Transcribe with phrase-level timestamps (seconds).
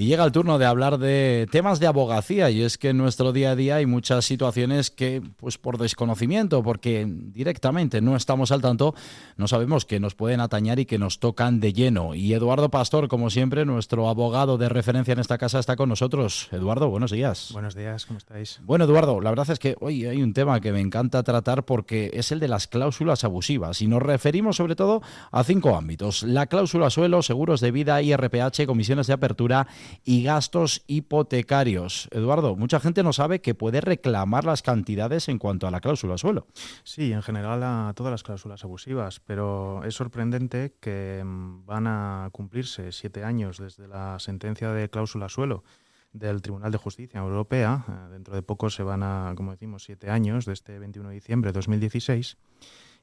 [0.00, 3.34] Y llega el turno de hablar de temas de abogacía y es que en nuestro
[3.34, 8.62] día a día hay muchas situaciones que, pues por desconocimiento, porque directamente no estamos al
[8.62, 8.94] tanto,
[9.36, 12.14] no sabemos que nos pueden atañar y que nos tocan de lleno.
[12.14, 16.48] Y Eduardo Pastor, como siempre, nuestro abogado de referencia en esta casa, está con nosotros.
[16.50, 17.50] Eduardo, buenos días.
[17.52, 18.58] Buenos días, ¿cómo estáis?
[18.62, 22.10] Bueno, Eduardo, la verdad es que hoy hay un tema que me encanta tratar porque
[22.14, 26.22] es el de las cláusulas abusivas y nos referimos sobre todo a cinco ámbitos.
[26.22, 29.66] La cláusula suelo, seguros de vida, IRPH, comisiones de apertura
[30.04, 32.08] y gastos hipotecarios.
[32.10, 36.18] Eduardo, mucha gente no sabe que puede reclamar las cantidades en cuanto a la cláusula
[36.18, 36.46] suelo.
[36.84, 42.28] Sí, en general a todas las cláusulas abusivas, pero es sorprendente que mm, van a
[42.32, 45.64] cumplirse siete años desde la sentencia de cláusula suelo
[46.12, 47.84] del Tribunal de Justicia Europea.
[47.88, 51.14] Eh, dentro de poco se van a, como decimos, siete años, de este 21 de
[51.14, 52.36] diciembre de 2016.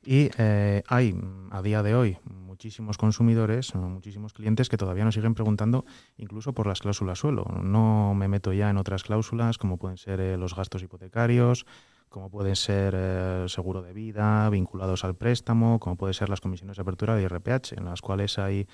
[0.10, 1.14] Y eh, hay
[1.52, 5.84] a día de hoy muchísimos consumidores, muchísimos clientes que todavía nos siguen preguntando
[6.16, 7.44] incluso por las cláusulas suelo.
[7.62, 11.66] No me meto ya en otras cláusulas como pueden ser eh, los gastos hipotecarios,
[12.08, 16.78] como pueden ser eh, seguro de vida vinculados al préstamo, como pueden ser las comisiones
[16.78, 18.66] de apertura de IRPH, en las cuales hay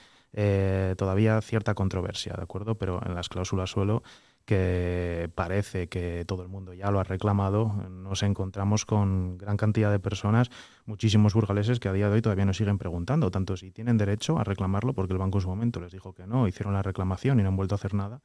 [0.97, 2.75] todavía cierta controversia, ¿de acuerdo?
[2.75, 4.01] Pero en las cláusulas suelo
[4.45, 9.91] que parece que todo el mundo ya lo ha reclamado, nos encontramos con gran cantidad
[9.91, 10.49] de personas,
[10.85, 14.37] muchísimos burgaleses que a día de hoy todavía nos siguen preguntando, tanto si tienen derecho
[14.37, 17.39] a reclamarlo, porque el banco en su momento les dijo que no, hicieron la reclamación
[17.39, 18.21] y no han vuelto a hacer nada,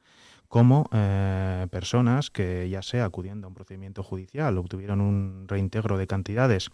[0.49, 6.07] como eh, personas que ya sea acudiendo a un procedimiento judicial, obtuvieron un reintegro de
[6.07, 6.69] cantidades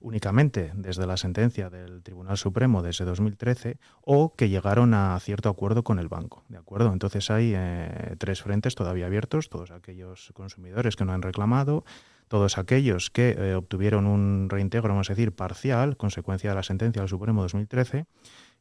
[0.00, 5.48] únicamente desde la sentencia del Tribunal Supremo de ese 2013 o que llegaron a cierto
[5.48, 6.42] acuerdo con el banco.
[6.48, 6.92] ¿De acuerdo?
[6.92, 11.84] Entonces hay eh, tres frentes todavía abiertos, todos aquellos consumidores que no han reclamado,
[12.28, 17.02] todos aquellos que eh, obtuvieron un reintegro, vamos a decir, parcial, consecuencia de la sentencia
[17.02, 18.06] del Supremo 2013,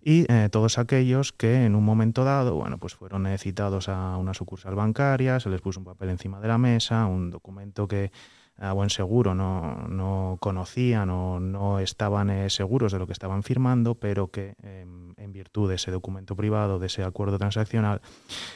[0.02, 4.34] y eh, todos aquellos que en un momento dado, bueno, pues fueron citados a una
[4.34, 8.12] sucursal bancaria, se les puso un papel encima de la mesa, un documento que
[8.60, 13.44] a buen seguro no, no conocían o no estaban eh, seguros de lo que estaban
[13.44, 18.02] firmando, pero que em, en virtud de ese documento privado, de ese acuerdo transaccional,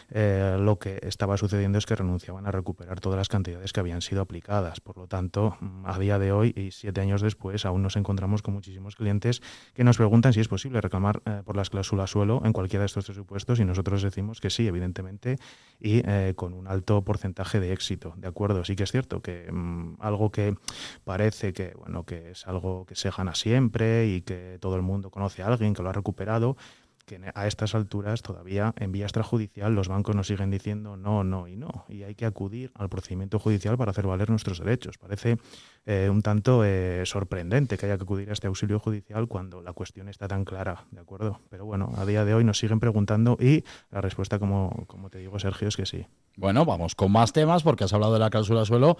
[0.10, 4.02] eh, lo que estaba sucediendo es que renunciaban a recuperar todas las cantidades que habían
[4.02, 4.82] sido aplicadas.
[4.82, 8.42] Por lo tanto, mm, a día de hoy y siete años después, aún nos encontramos
[8.42, 9.42] con muchísimos clientes
[9.74, 12.88] que nos preguntan si es posible reclamar eh, por las cláusulas suelo en cualquiera de
[12.88, 15.38] estos tres supuestos y nosotros decimos que sí, evidentemente,
[15.80, 16.04] y
[16.36, 18.14] con un alto porcentaje de éxito.
[18.18, 20.56] De acuerdo, sí que es cierto que mm, algo que
[21.04, 25.12] parece que, bueno, que es algo que se gana siempre y que todo el mundo
[25.12, 26.58] conoce a alguien que lo ha recuperado,
[27.06, 31.48] que a estas alturas todavía en vía extrajudicial los bancos nos siguen diciendo no, no
[31.48, 31.86] y no.
[31.90, 34.98] Y hay que acudir al procedimiento judicial para hacer valer nuestros derechos.
[34.98, 35.38] Parece
[35.86, 39.74] eh, un tanto eh, sorprendente que haya que acudir a este auxilio judicial cuando la
[39.74, 41.42] cuestión está tan clara, ¿de acuerdo?
[41.50, 45.20] Pero bueno, a día de hoy nos siguen preguntando y la respuesta, como, como te
[45.20, 46.06] digo, Sergio, es que sí.
[46.36, 48.98] Bueno, vamos con más temas porque has hablado de la cláusula suelo.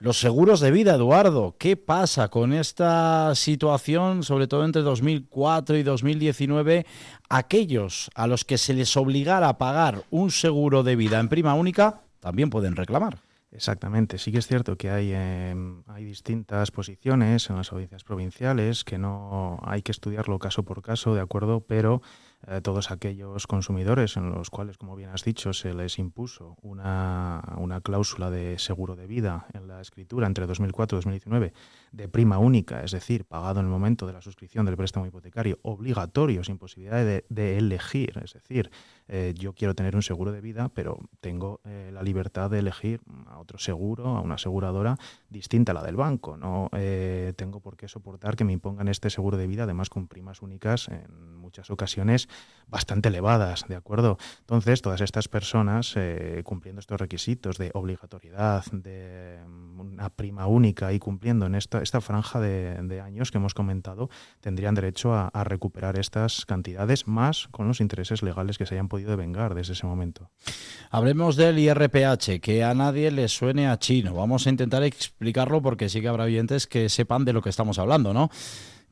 [0.00, 5.82] Los seguros de vida, Eduardo, ¿qué pasa con esta situación, sobre todo entre 2004 y
[5.82, 6.86] 2019?
[7.28, 11.54] Aquellos a los que se les obligara a pagar un seguro de vida en prima
[11.54, 13.18] única también pueden reclamar.
[13.50, 18.98] Exactamente, sí que es cierto que hay, em, distintas posiciones en las audiencias provinciales, que
[18.98, 21.60] no hay que estudiarlo caso por caso, ¿de acuerdo?
[21.60, 22.02] Pero
[22.46, 27.42] eh, todos aquellos consumidores en los cuales, como bien has dicho, se les impuso una,
[27.56, 29.46] una cláusula de seguro de vida
[29.80, 31.52] escritura entre 2004 y 2019
[31.92, 35.58] de prima única, es decir, pagado en el momento de la suscripción del préstamo hipotecario,
[35.62, 38.70] obligatorio, sin posibilidad de, elegir, es decir,
[39.08, 43.00] eh, yo quiero tener un seguro de vida, pero tengo eh, la libertad de elegir
[43.26, 44.96] a otro seguro, a una aseguradora
[45.30, 46.36] distinta a la del banco.
[46.36, 46.68] No
[47.36, 50.88] tengo por qué soportar que me impongan este seguro de vida, además con primas únicas
[50.88, 52.28] en muchas ocasiones
[52.66, 54.18] bastante elevadas, ¿de acuerdo?
[54.40, 59.38] Entonces, todas estas personas, eh, cumpliendo estos requisitos de obligatoriedad, de
[59.76, 64.10] una prima única y cumpliendo en esta, esta franja de, años que hemos comentado,
[64.40, 69.16] tendrían derecho a, recuperar estas cantidades más con los intereses legales que se hayan podido
[69.16, 70.30] vengar desde ese momento.
[70.90, 74.14] Hablemos del IRPH, que a nadie le suene a chino.
[74.14, 77.78] Vamos a intentar explicarlo porque sí que habrá oyentes que sepan de lo que estamos
[77.78, 78.30] hablando, ¿no?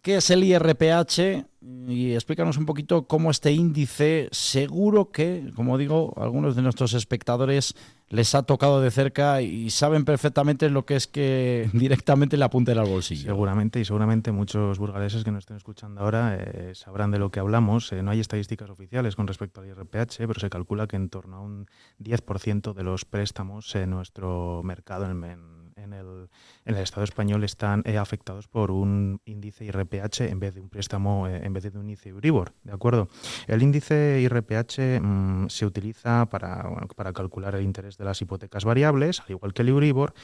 [0.06, 1.48] ¿Qué es el IRPH?
[1.88, 7.74] Y explícanos un poquito cómo este índice, seguro que, como digo, algunos de nuestros espectadores
[8.08, 12.78] les ha tocado de cerca y saben perfectamente lo que es que directamente le apunten
[12.78, 13.24] al bolsillo.
[13.24, 17.40] Seguramente, y seguramente muchos burgaleses que nos estén escuchando ahora eh, sabrán de lo que
[17.40, 17.90] hablamos.
[17.90, 21.38] Eh, no hay estadísticas oficiales con respecto al IRPH, pero se calcula que en torno
[21.38, 21.66] a un
[21.98, 25.55] 10% de los préstamos en nuestro mercado en, en
[25.86, 26.28] en
[26.74, 31.26] el, Estado español están eh, afectados por un índice IRPH en vez de un préstamo,
[31.28, 33.08] eh, en vez de un índice Euribor, ¿de acuerdo?
[33.46, 39.20] El índice IRPH mm, se utiliza para, para calcular el interés de las hipotecas variables,
[39.20, 40.14] al igual que el Euribor,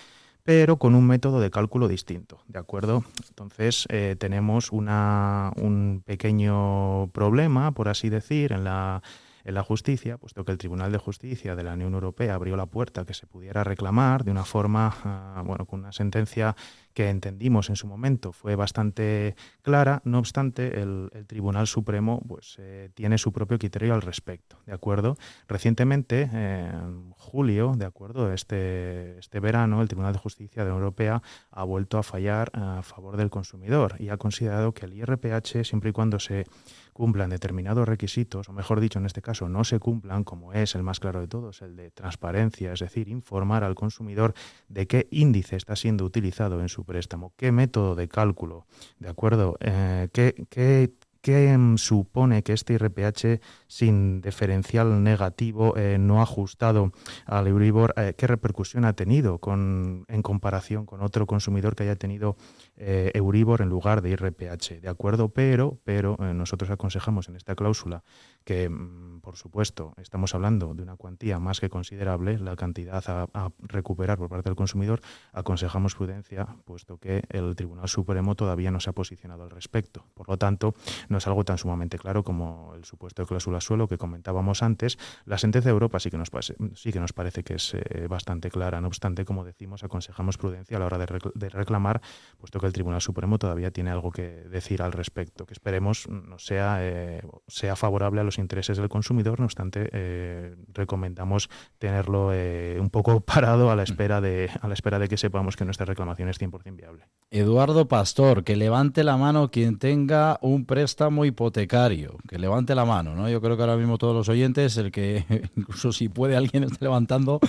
[0.44, 3.04] pero con un método de cálculo distinto, ¿de acuerdo?
[3.28, 9.02] Entonces eh, tenemos una, un pequeño problema, por así decir, en la
[9.44, 12.66] en la justicia, puesto que el Tribunal de Justicia de la Unión Europea abrió la
[12.66, 16.54] puerta que se pudiera reclamar de una forma, ah, bueno, con una sentencia
[16.94, 22.90] que entendimos en su momento fue bastante clara, no obstante, el, Tribunal Supremo pues, eh,
[22.94, 25.16] tiene su propio criterio al respecto, ¿de acuerdo?
[25.48, 28.32] Recientemente, en julio, ¿de acuerdo?
[28.32, 32.50] Este, este verano, el Tribunal de Justicia de la Unión Europea ha vuelto a fallar
[32.52, 36.46] a favor del consumidor y ha considerado que el IRPH, siempre y cuando se
[36.92, 40.82] cumplan determinados requisitos, o mejor dicho, en este caso no se cumplan, como es el
[40.82, 44.34] más claro de todos, el de transparencia, es decir, informar al consumidor
[44.68, 48.66] de qué índice está siendo utilizado en su préstamo, qué método de cálculo,
[48.98, 49.56] ¿de acuerdo?
[49.60, 50.92] Eh, qué, qué
[51.22, 53.40] ¿Qué supone que este IRPH
[53.72, 56.92] sin diferencial negativo eh, no ajustado
[57.24, 61.96] al Euribor, eh, qué repercusión ha tenido con, en comparación con otro consumidor que haya
[61.96, 62.36] tenido
[62.76, 64.82] eh, Euribor en lugar de IRPH?
[64.82, 65.30] ¿De acuerdo?
[65.30, 68.04] Pero, pero nosotros aconsejamos en esta cláusula
[68.44, 73.26] que, mm, por supuesto, estamos hablando de una cuantía más que considerable, la cantidad a,
[73.32, 75.00] a recuperar por parte del consumidor,
[75.32, 80.04] aconsejamos prudencia, puesto que el Tribunal Supremo todavía no se ha posicionado al respecto.
[80.12, 80.74] Por lo tanto,
[81.08, 84.98] no es algo tan sumamente claro como el supuesto de cláusula suelo que comentábamos antes.
[85.24, 86.30] La sentencia de Europa sí que nos,
[86.74, 88.80] sí que nos parece que es eh, bastante clara.
[88.80, 92.00] No obstante, como decimos, aconsejamos prudencia a la hora de, reclamar,
[92.38, 96.38] puesto que el Tribunal Supremo todavía tiene algo que decir al respecto, que esperemos no
[96.38, 99.40] sea, eh, sea favorable a los intereses del consumidor.
[99.40, 101.48] No obstante, eh, recomendamos
[101.78, 105.64] tenerlo un poco parado a la, espera de, a la espera de que sepamos que
[105.64, 107.06] nuestra reclamación es 100% viable.
[107.30, 113.14] Eduardo Pastor, que levante la mano quien tenga un préstamo hipotecario, que levante la mano,
[113.14, 113.28] ¿no?
[113.28, 115.24] Yo creo que ahora mismo todos los oyentes, el que
[115.56, 117.40] incluso si puede alguien esté levantando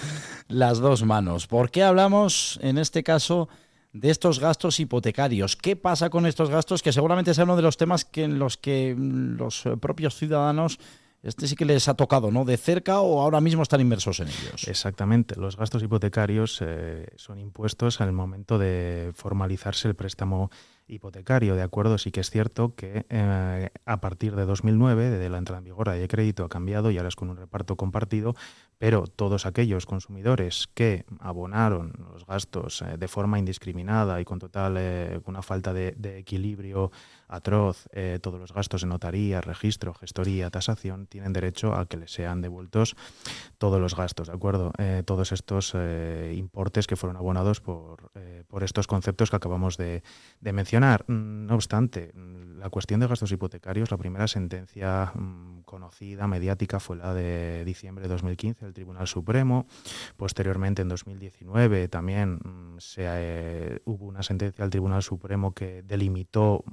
[0.48, 1.48] las dos manos.
[1.48, 3.50] ¿Por qué hablamos en este caso
[3.92, 5.56] de estos gastos hipotecarios?
[5.56, 6.82] ¿Qué pasa con estos gastos?
[6.82, 10.80] Que seguramente es uno de los temas que en los que los propios ciudadanos
[11.24, 12.44] este sí que les ha tocado, ¿no?
[12.44, 14.68] De cerca o ahora mismo están inmersos en ellos.
[14.68, 15.40] Exactamente.
[15.40, 20.52] Los gastos hipotecarios eh, son impuestos al momento de formalizarse el préstamo
[20.94, 21.98] hipotecario, ¿de acuerdo?
[21.98, 25.90] Sí que es cierto que eh, a partir de 2009, desde la entrada en vigor
[25.90, 28.36] de crédito, ha cambiado y ahora es con un reparto compartido,
[28.78, 34.76] pero todos aquellos consumidores que abonaron los gastos eh, de forma indiscriminada y con total,
[34.78, 36.92] eh, una falta de, equilibrio
[37.28, 37.88] atroz,
[38.22, 42.96] todos los gastos de notaría, registro, gestoría, tasación, tienen derecho a que les sean devueltos
[43.58, 44.72] todos los gastos, ¿de acuerdo?
[45.06, 45.74] todos estos
[46.32, 48.12] importes que fueron abonados por,
[48.48, 50.04] por estos conceptos que acabamos de
[50.42, 56.28] mencionar Mm, no obstante, mm, la cuestión de gastos hipotecarios, la primera sentencia mm, conocida,
[56.28, 59.68] mediática, fue la de diciembre de 2015 del Tribunal Supremo.
[60.18, 62.40] Posteriormente, en 2019, también
[62.78, 66.64] se, eh, hubo una sentencia del Tribunal Supremo que delimitó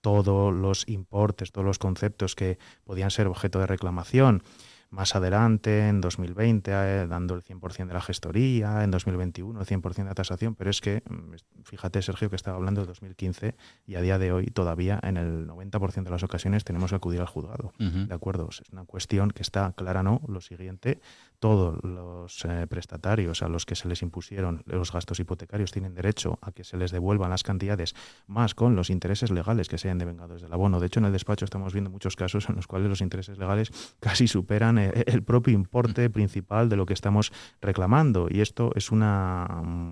[0.00, 4.42] todos los importes, todos los conceptos que podían ser objeto de reclamación
[4.90, 9.94] más adelante, en 2020, eh, dando el 100% de la gestoría, en 2021 el 100%
[9.96, 13.54] de la tasación, pero es que, mm, fíjate Sergio que estaba hablando de 2015
[13.86, 17.20] y a día de hoy todavía en el 90% de las ocasiones tenemos que acudir
[17.20, 17.72] al juzgado.
[17.78, 18.48] ¿De acuerdo?
[18.50, 20.20] Es una cuestión que está clara, ¿no?
[20.28, 21.00] Lo siguiente,
[21.44, 26.38] todos los eh, prestatarios a los que se les impusieron los gastos hipotecarios tienen derecho
[26.40, 27.94] a que se les devuelvan las cantidades
[28.26, 30.80] más con los intereses legales que se hayan devengado desde el abono.
[30.80, 33.70] De hecho, en el despacho estamos viendo muchos casos en los cuales los intereses legales
[34.00, 38.28] casi superan eh, el propio importe principal de lo que estamos reclamando.
[38.30, 39.46] Y esto es una,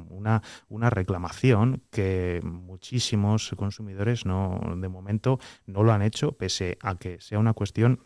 [0.08, 6.94] una, una reclamación que muchísimos consumidores no, de momento no lo han hecho, pese a
[6.94, 8.00] que sea una cuestión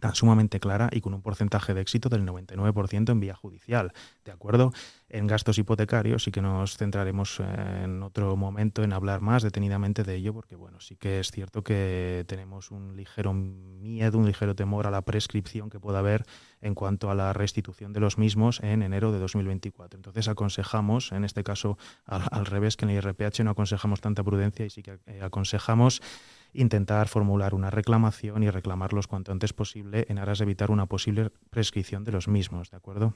[0.00, 3.92] tan sumamente clara y con un porcentaje de éxito del 99% en vía judicial.
[4.24, 4.72] ¿De acuerdo?
[5.08, 10.14] En gastos hipotecarios y que nos centraremos en otro momento en hablar más detenidamente de
[10.16, 14.86] ello, porque bueno, sí que es cierto que tenemos un ligero miedo, un ligero temor
[14.86, 16.24] a la prescripción que pueda haber
[16.60, 19.96] en cuanto a la restitución de los mismos en enero de 2024.
[19.96, 24.66] Entonces aconsejamos, en este caso al, revés que en el IRPH no aconsejamos tanta prudencia
[24.66, 26.02] y sí que eh, aconsejamos
[26.52, 31.30] intentar formular una reclamación y reclamarlos cuanto antes posible en aras de evitar una posible
[31.50, 33.14] prescripción de los mismos, ¿de acuerdo?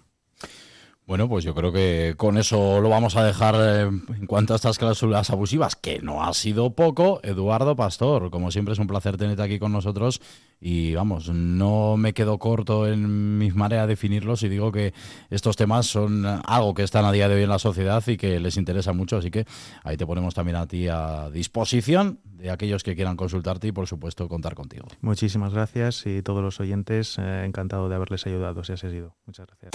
[1.05, 4.57] Bueno, pues yo creo que con eso lo vamos a dejar eh, en cuanto a
[4.57, 7.21] estas cláusulas abusivas, que no ha sido poco.
[7.25, 10.21] Eduardo Pastor, como siempre es un placer tenerte aquí con nosotros
[10.61, 14.95] y vamos, no me quedo corto en mis maneras de definirlos y digo que
[15.29, 18.39] estos temas son algo que están a día de hoy en la sociedad y que
[18.39, 19.45] les interesa mucho, así que
[19.83, 23.89] ahí te ponemos también a ti a disposición de aquellos que quieran consultarte y por
[23.89, 24.87] supuesto contar contigo.
[25.01, 29.17] Muchísimas gracias y todos los oyentes, eh, encantado de haberles ayudado si ha sido.
[29.27, 29.73] Muchas gracias.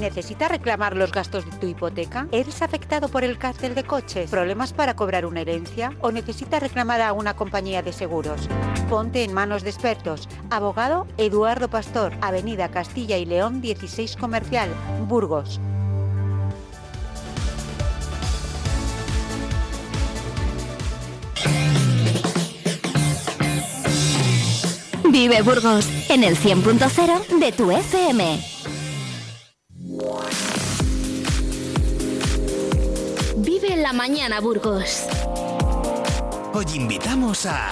[0.00, 2.26] ¿Necesitas reclamar los gastos de tu hipoteca?
[2.32, 4.30] ¿Eres afectado por el cárcel de coches?
[4.30, 5.94] ¿Problemas para cobrar una herencia?
[6.00, 8.48] ¿O necesitas reclamar a una compañía de seguros?
[8.88, 14.70] Ponte en manos de expertos Abogado Eduardo Pastor, Avenida Castilla y León 16 Comercial,
[15.06, 15.60] Burgos.
[25.10, 28.53] Vive Burgos en el 100.0 de tu FM.
[33.36, 35.04] Vive la mañana Burgos.
[36.52, 37.70] Hoy invitamos a...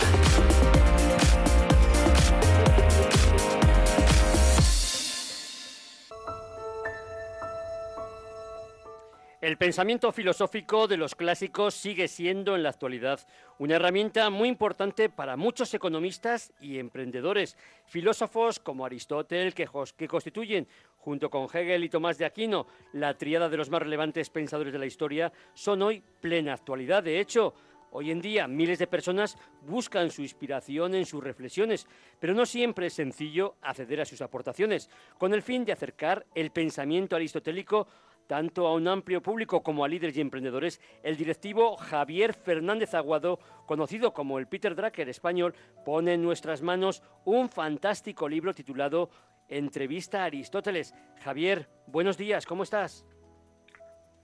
[9.43, 13.27] El pensamiento filosófico de los clásicos sigue siendo en la actualidad
[13.59, 17.57] una herramienta muy importante para muchos economistas y emprendedores.
[17.87, 19.67] Filósofos como Aristóteles, que,
[20.07, 24.73] constituyen, junto con Hegel y Tomás de Aquino, la tríada de los más relevantes pensadores
[24.73, 27.03] de la historia, son hoy plena actualidad.
[27.03, 27.53] De hecho,
[27.95, 31.87] Hoy en día miles de personas buscan su inspiración en sus reflexiones,
[32.19, 36.53] pero no siempre es sencillo acceder a sus aportaciones, con el fin de acercar el
[36.53, 37.87] pensamiento aristotélico
[38.33, 43.39] tanto a un amplio público como a líderes y emprendedores, el directivo Javier Fernández Aguado,
[43.67, 49.11] conocido como el Peter Drucker español, pone en nuestras manos un fantástico libro titulado
[49.51, 50.95] Entrevista a Aristóteles.
[51.23, 53.05] Javier, buenos días, ¿cómo estás?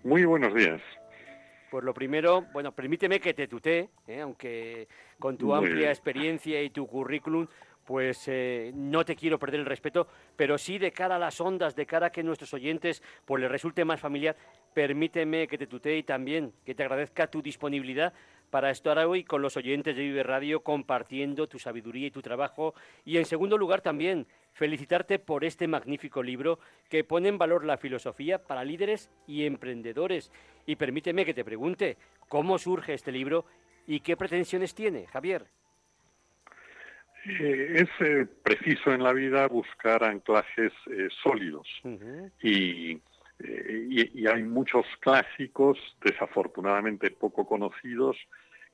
[0.04, 0.80] Muy buenos días.
[1.70, 4.22] Pues lo primero, bueno, permíteme que te tutee, ¿eh?
[4.22, 4.88] aunque
[5.18, 7.46] con tu amplia experiencia y tu currículum,
[7.88, 11.74] pues eh, no te quiero perder el respeto, pero sí de cara a las ondas,
[11.74, 14.36] de cara a que nuestros oyentes pues les resulte más familiar,
[14.74, 18.12] permíteme que te tutee y también que te agradezca tu disponibilidad
[18.50, 22.74] para estar hoy con los oyentes de Vive Radio compartiendo tu sabiduría y tu trabajo.
[23.06, 26.58] Y en segundo lugar también felicitarte por este magnífico libro
[26.90, 30.30] que pone en valor la filosofía para líderes y emprendedores.
[30.66, 31.96] Y permíteme que te pregunte,
[32.28, 33.46] ¿cómo surge este libro
[33.86, 35.46] y qué pretensiones tiene, Javier?
[37.28, 41.68] Eh, es eh, preciso en la vida buscar anclajes eh, sólidos
[42.42, 43.00] y,
[43.40, 48.16] y, hay muchos clásicos, desafortunadamente poco conocidos,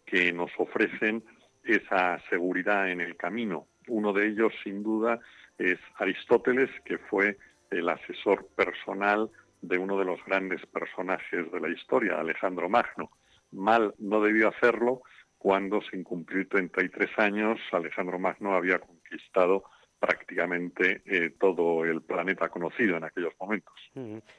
[0.06, 1.24] que nos ofrecen
[1.64, 3.66] esa seguridad en el camino.
[3.88, 5.18] Uno de ellos, sin duda,
[5.58, 7.36] es Aristóteles, que fue
[7.70, 9.30] el asesor personal
[9.62, 13.10] de uno de los grandes personajes de la historia, Alejandro Magno.
[13.50, 15.02] Mal no debió hacerlo
[15.44, 19.64] cuando, sin cumplir 33 años, Alejandro Magno había conquistado
[19.98, 23.74] prácticamente eh, todo el planeta conocido en aquellos momentos.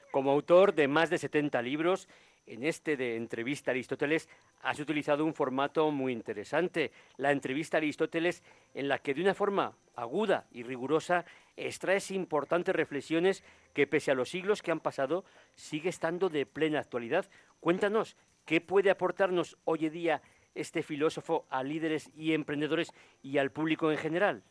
[0.10, 2.10] Como autor de más de 70 libros,
[2.48, 4.28] en este de entrevista a Aristóteles
[4.64, 8.44] has utilizado un formato muy interesante, la entrevista a Aristóteles
[8.74, 11.24] en la que de una forma aguda y rigurosa
[11.56, 13.44] extraes importantes reflexiones
[13.76, 17.30] que pese a los siglos que han pasado sigue estando de plena actualidad.
[17.60, 20.22] Cuéntanos, ¿qué puede aportarnos hoy en día
[20.56, 24.44] este filósofo a líderes y emprendedores y al público en general?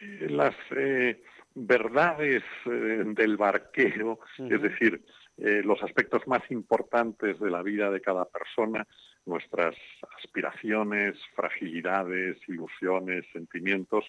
[0.00, 1.22] Eh, las eh,
[1.54, 5.04] verdades eh, del barquero, es decir,
[5.36, 8.86] los aspectos más importantes de la vida de cada persona,
[9.26, 9.74] nuestras
[10.22, 14.04] aspiraciones, fragilidades, ilusiones, sentimientos,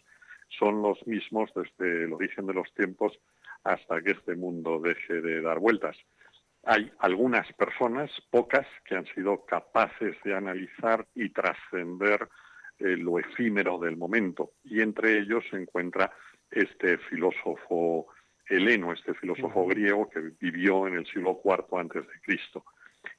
[0.49, 3.17] son los mismos desde el origen de los tiempos
[3.63, 5.97] hasta que este mundo deje de dar vueltas
[6.65, 12.27] hay algunas personas, pocas, que han sido capaces de analizar y trascender
[12.79, 14.53] eh, lo efímero del momento.
[14.63, 16.11] Y entre ellos se encuentra
[16.49, 18.07] este filósofo
[18.47, 22.65] heleno, este filósofo griego que vivió en el siglo IV antes de Cristo.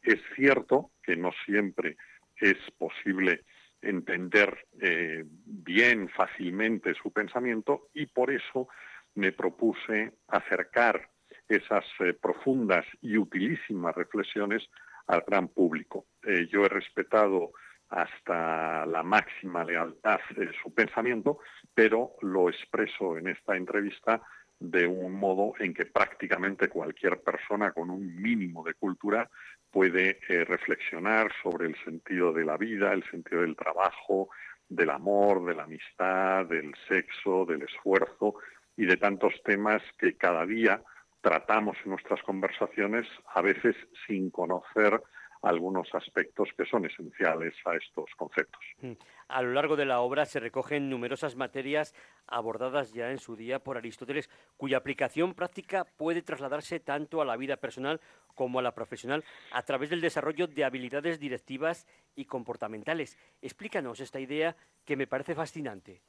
[0.03, 1.97] Es cierto que no siempre
[2.37, 3.45] es posible
[3.81, 8.69] entender eh, bien, fácilmente su pensamiento y por eso
[9.15, 11.09] me propuse acercar
[11.49, 14.69] esas eh, profundas y utilísimas reflexiones
[15.07, 16.07] al gran público.
[16.23, 17.53] Eh, yo he respetado
[17.88, 21.38] hasta la máxima lealtad de su pensamiento,
[21.75, 24.21] pero lo expreso en esta entrevista
[24.59, 29.29] de un modo en que prácticamente cualquier persona con un mínimo de cultura
[29.71, 34.31] puede eh, reflexionar sobre el sentido de la vida, el sentido del trabajo,
[34.69, 38.37] del amor, de la amistad, del sexo, del esfuerzo
[38.76, 40.83] y de tantos temas que cada día
[41.26, 43.04] tratamos en nuestras conversaciones
[43.35, 43.75] a veces
[44.06, 45.02] sin conocer
[45.42, 48.62] algunos aspectos que son esenciales a estos conceptos.
[48.80, 48.92] Mm.
[49.26, 51.97] A lo largo de la obra se recogen numerosas materias
[52.28, 57.37] abordadas ya en su día por Aristóteles, cuya aplicación práctica puede trasladarse tanto a la
[57.37, 58.00] vida personal
[58.37, 63.18] como a la profesional a través del desarrollo de habilidades directivas y comportamentales.
[63.42, 64.54] Explícanos esta idea
[64.85, 66.02] que me parece fascinante.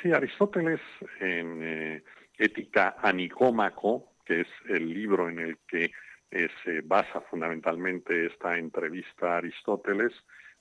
[0.00, 0.80] Sí, Aristóteles
[1.20, 2.02] en eh,
[2.38, 5.90] Ética Anicómaco, que es el libro en el que
[6.30, 10.12] eh, se basa fundamentalmente esta entrevista a Aristóteles,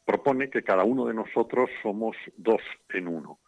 [0.06, 3.40] propone que cada uno de nosotros somos dos en uno.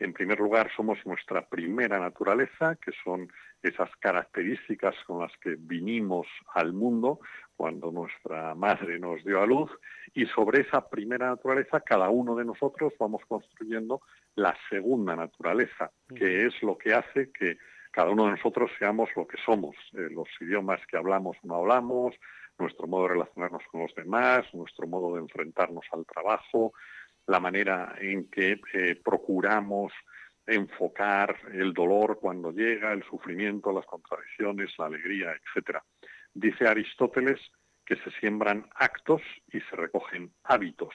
[0.00, 3.30] En primer lugar, somos nuestra primera naturaleza, que son
[3.62, 7.20] esas características con las que vinimos al mundo
[7.54, 9.70] cuando nuestra madre nos dio a luz,
[10.14, 14.00] y sobre esa primera naturaleza cada uno de nosotros vamos construyendo
[14.34, 17.58] la segunda naturaleza, que es lo que hace que
[17.90, 21.56] cada uno de nosotros seamos lo que somos, eh, los idiomas que hablamos o no
[21.56, 22.14] hablamos,
[22.58, 26.72] nuestro modo de relacionarnos con los demás, nuestro modo de enfrentarnos al trabajo,
[27.30, 29.92] la manera en que eh, procuramos
[30.44, 35.80] enfocar el dolor cuando llega, el sufrimiento, las contradicciones, la alegría, etcétera.
[36.34, 37.40] Dice Aristóteles
[37.86, 39.22] que se siembran actos
[39.52, 40.92] y se recogen hábitos.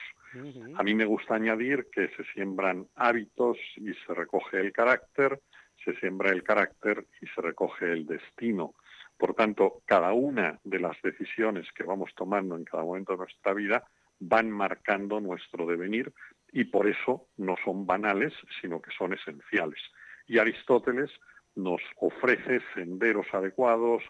[0.76, 5.40] A mí me gusta añadir que se siembran hábitos y se recoge el carácter,
[5.82, 8.74] se siembra el carácter y se recoge el destino.
[9.16, 13.54] Por tanto, cada una de las decisiones que vamos tomando en cada momento de nuestra
[13.54, 13.84] vida
[14.18, 16.12] van marcando nuestro devenir
[16.52, 19.80] y por eso no son banales, sino que son esenciales.
[20.26, 21.10] Y Aristóteles
[21.54, 24.02] nos ofrece senderos adecuados,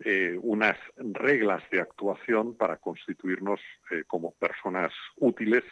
[0.00, 3.60] eh, unas reglas de actuación para constituirnos
[3.90, 5.64] eh, como personas útiles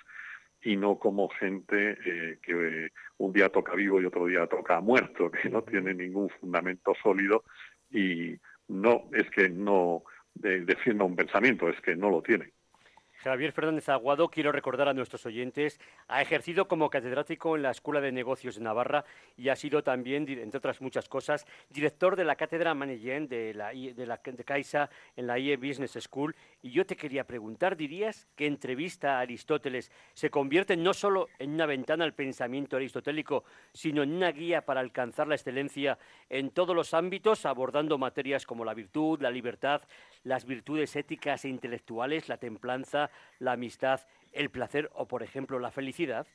[0.63, 5.31] y no como gente eh, que un día toca vivo y otro día toca muerto,
[5.43, 7.45] que no tiene ningún fundamento sólido
[7.91, 8.35] y
[8.69, 12.54] no es que no defienda un pensamiento, es que no lo tiene.
[13.25, 18.03] Javier Fernández Aguado, quiero recordar a nuestros oyentes, ha ejercido como catedrático en la Escuela
[18.03, 22.37] de Negocios de Navarra y ha sido también, entre otras muchas cosas, director de la
[22.37, 26.37] cátedra Management de la, de la de Caixa en la IE Business School.
[26.61, 31.55] Y yo te quería preguntar, ¿dirías que entrevista a Aristóteles se convierte no solo en
[31.55, 35.97] una ventana al pensamiento aristotélico, sino en una guía para alcanzar la excelencia
[36.29, 39.81] en todos los ámbitos, abordando materias como la virtud, la libertad,
[40.25, 44.01] las virtudes éticas e intelectuales, la templanza, la amistad,
[44.33, 46.27] el placer o, por ejemplo, la felicidad?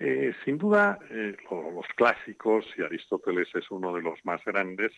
[0.00, 4.92] Eh, sin duda, eh, los clásicos, y Aristóteles es uno de los más grandes,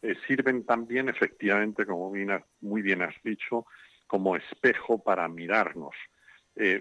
[0.00, 2.12] eh, sirven también efectivamente, como
[2.60, 3.66] muy bien has dicho,
[4.06, 5.94] como espejo para mirarnos.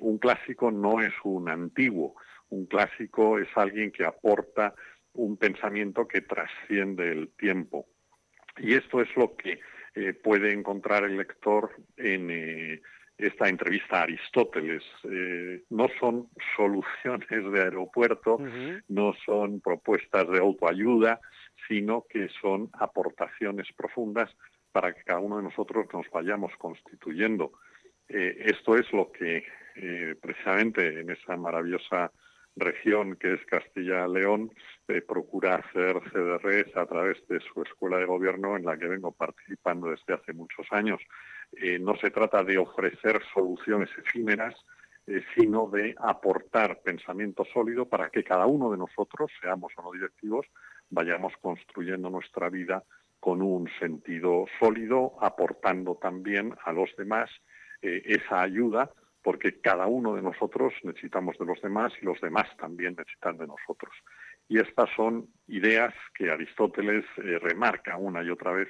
[0.02, 2.16] un clásico no es un antiguo,
[2.50, 4.74] un clásico es alguien que aporta
[5.14, 7.86] un pensamiento que trasciende el tiempo.
[8.58, 9.60] Y esto es lo que
[10.00, 12.82] eh, puede encontrar el lector en eh,
[13.18, 14.84] esta entrevista a Aristóteles.
[15.06, 18.38] Eh, no son soluciones de aeropuerto,
[18.90, 21.20] no son propuestas de autoayuda,
[21.68, 24.30] sino que son aportaciones profundas
[24.72, 27.54] para que cada uno de nosotros nos vayamos constituyendo.
[28.08, 29.44] esto es lo que
[30.22, 32.12] precisamente en esa maravillosa
[32.58, 34.52] región que es Castilla-León
[34.88, 39.12] eh, procura hacer CDRs a través de su escuela de gobierno en la que vengo
[39.12, 41.02] participando desde hace muchos años.
[41.54, 44.56] Eh, no se trata de ofrecer soluciones efímeras,
[45.06, 49.92] eh, sino de aportar pensamiento sólido para que cada uno de nosotros, seamos o no
[49.92, 50.46] directivos,
[50.90, 52.84] vayamos construyendo nuestra vida
[53.20, 57.30] con un sentido sólido, aportando también a los demás
[57.82, 58.92] esa ayuda
[59.28, 63.46] porque cada uno de nosotros necesitamos de los demás y los demás también necesitan de
[63.46, 63.94] nosotros.
[64.48, 68.70] Y estas son ideas que Aristóteles eh, remarca una y otra vez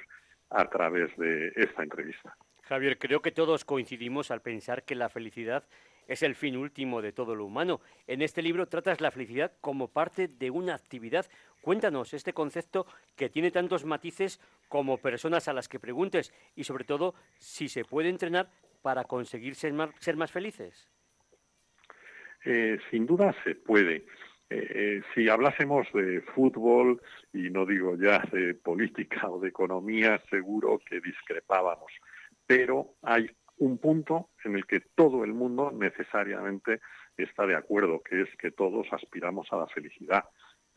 [0.50, 2.36] a través de esta entrevista.
[2.62, 5.62] Javier, creo que todos coincidimos al pensar que la felicidad
[6.08, 7.80] es el fin último de todo lo humano.
[8.08, 11.26] En este libro tratas la felicidad como parte de una actividad.
[11.60, 16.82] Cuéntanos este concepto que tiene tantos matices como personas a las que preguntes y sobre
[16.82, 18.50] todo si se puede entrenar
[18.82, 20.88] para conseguir ser más, felices?
[22.44, 24.06] Eh, sin duda se puede.
[24.50, 27.00] Eh, eh, si hablásemos de fútbol,
[27.32, 31.92] y no digo ya de política o de economía, seguro que discrepábamos.
[32.46, 36.80] Pero hay un punto en el que todo el mundo necesariamente
[37.16, 40.24] está de acuerdo, que es que todos aspiramos a la felicidad.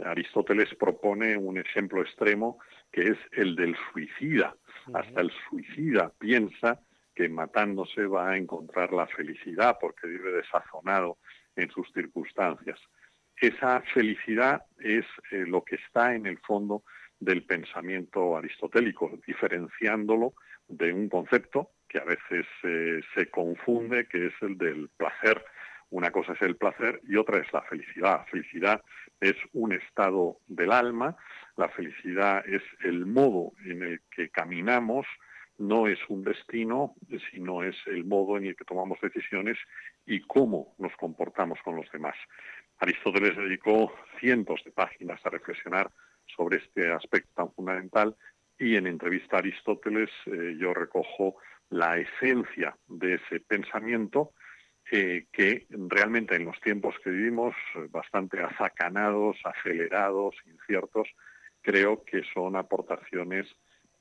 [0.03, 2.59] Aristóteles propone un ejemplo extremo
[2.91, 4.55] que es el del suicida.
[4.93, 6.81] Hasta el suicida piensa
[7.29, 11.17] matándose va a encontrar la felicidad porque vive desazonado
[11.55, 12.79] en sus circunstancias.
[13.35, 16.83] Esa felicidad es eh, lo que está en el fondo
[17.19, 20.33] del pensamiento aristotélico, diferenciándolo
[20.67, 25.43] de un concepto que a veces eh, se confunde, que es el del placer.
[25.89, 28.25] Una cosa es el placer y otra es la felicidad.
[28.27, 28.81] Felicidad
[29.19, 31.17] es un estado del alma,
[31.57, 35.05] la felicidad es el modo en el que caminamos,
[35.61, 36.95] no es un destino,
[37.31, 39.57] sino es el modo en el que tomamos decisiones
[40.05, 42.15] y cómo nos comportamos con los demás.
[42.79, 45.91] Aristóteles dedicó cientos de páginas a reflexionar
[46.35, 48.15] sobre este aspecto tan fundamental
[48.57, 51.35] y en entrevista a Aristóteles eh, yo recojo
[51.69, 54.33] la esencia de ese pensamiento
[54.91, 57.55] eh, que realmente en los tiempos que vivimos,
[57.89, 61.07] bastante azacanados, acelerados, inciertos,
[61.61, 63.47] creo que son aportaciones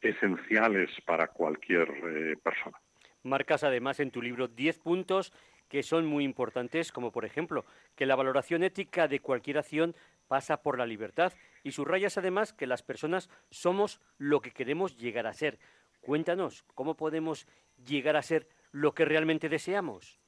[0.01, 2.79] esenciales para cualquier eh, persona.
[3.23, 5.33] Marcas además en tu libro 10 puntos
[5.69, 9.95] que son muy importantes, como por ejemplo que la valoración ética de cualquier acción
[10.27, 11.33] pasa por la libertad
[11.63, 15.59] y subrayas además que las personas somos lo que queremos llegar a ser.
[16.01, 17.47] Cuéntanos, ¿cómo podemos
[17.85, 20.19] llegar a ser lo que realmente deseamos?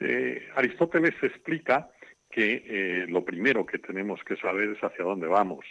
[0.00, 1.90] Eh, Aristóteles explica
[2.30, 5.64] que eh, lo primero que tenemos que saber es hacia dónde vamos.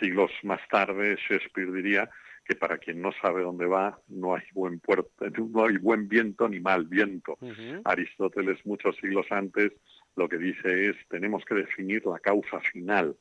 [0.00, 2.10] Siglos más tarde, Shakespeare diría
[2.44, 5.10] que para quien no sabe dónde va, no hay buen puerto,
[5.52, 7.36] no hay buen viento ni mal viento.
[7.84, 9.72] Aristóteles, muchos siglos antes,
[10.16, 13.16] lo que dice es tenemos que definir la causa final.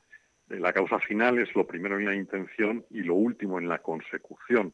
[0.50, 3.80] Eh, la causa final es lo primero en la intención y lo último en la
[3.80, 4.74] consecución.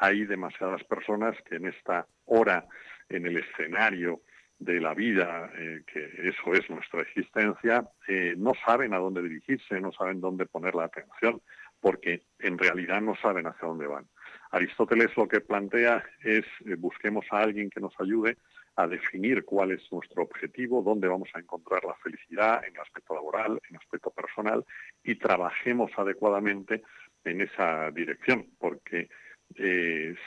[0.00, 2.66] Hay demasiadas personas que en esta hora,
[3.08, 4.22] en el escenario
[4.58, 9.80] de la vida, eh, que eso es nuestra existencia, eh, no saben a dónde dirigirse,
[9.80, 11.40] no saben dónde poner la atención
[11.80, 14.06] porque en realidad no saben hacia dónde van.
[14.52, 18.38] Aristóteles lo que plantea es eh, busquemos a alguien que nos ayude
[18.76, 23.60] a definir cuál es nuestro objetivo, dónde vamos a encontrar la felicidad en aspecto laboral,
[23.68, 24.64] en aspecto personal
[25.02, 26.82] y trabajemos adecuadamente
[27.24, 29.08] en esa dirección, porque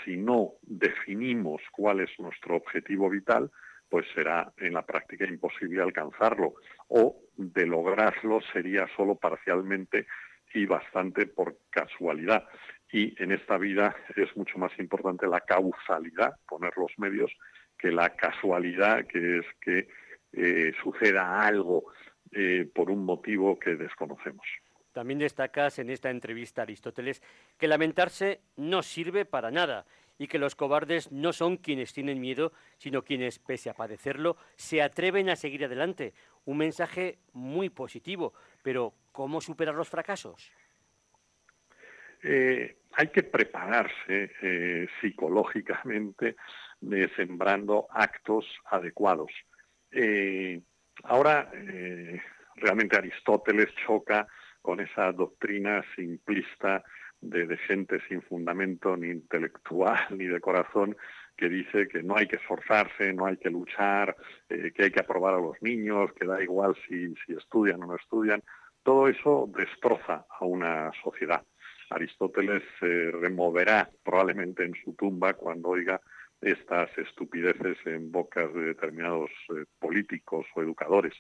[0.06, 3.52] si no definimos cuál es nuestro objetivo vital,
[3.89, 6.56] pues será en la práctica imposible alcanzarlo
[6.88, 10.08] o de lograrlo sería solo parcialmente
[10.54, 12.47] y bastante por casualidad.
[12.91, 17.32] Y en esta vida es mucho más importante la causalidad, poner los medios,
[17.78, 19.88] que la casualidad, que es que
[20.34, 21.91] eh, suceda algo
[22.32, 24.45] eh, por un motivo que desconocemos.
[24.93, 27.21] También destacas en esta entrevista, Aristóteles,
[27.58, 29.86] que lamentarse no sirve para nada
[30.17, 34.82] y que los cobardes no son quienes tienen miedo, sino quienes, pese a padecerlo, se
[34.82, 36.13] atreven a seguir adelante.
[36.45, 40.51] Un mensaje muy positivo, pero ¿cómo superar los fracasos?
[42.23, 46.36] Eh, hay que prepararse eh, psicológicamente
[47.15, 49.32] sembrando actos adecuados.
[49.91, 50.62] Eh,
[51.03, 51.51] ahora,
[52.56, 54.27] realmente Aristóteles choca
[54.62, 56.84] con esa doctrina simplista
[57.21, 60.95] de, gente sin fundamento ni intelectual ni de corazón
[61.36, 64.15] que dice que no hay que esforzarse, no hay que luchar,
[64.49, 67.86] eh, que hay que aprobar a los niños, que da igual si, si estudian o
[67.86, 68.41] no estudian.
[68.82, 71.43] Todo eso destroza a una sociedad.
[71.91, 76.01] Aristóteles se removerá probablemente en su tumba cuando oiga
[76.41, 81.13] estas estupideces en bocas de determinados eh, políticos o educadores.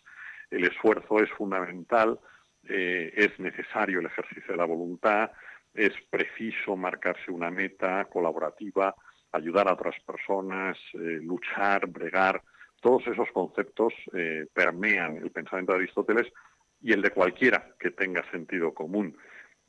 [0.49, 2.19] El esfuerzo es fundamental,
[2.67, 5.31] eh, es necesario el ejercicio de la voluntad,
[5.77, 8.95] es preciso marcarse una meta colaborativa,
[9.31, 12.41] ayudar a otras personas, eh, luchar, bregar.
[12.81, 16.33] Todos esos conceptos eh, permean el pensamiento de Aristóteles
[16.81, 19.15] y el de cualquiera que tenga sentido común.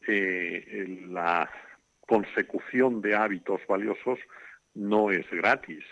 [0.07, 1.51] Eh, la
[2.01, 4.19] consecución de hábitos valiosos
[4.75, 5.85] no es gratis.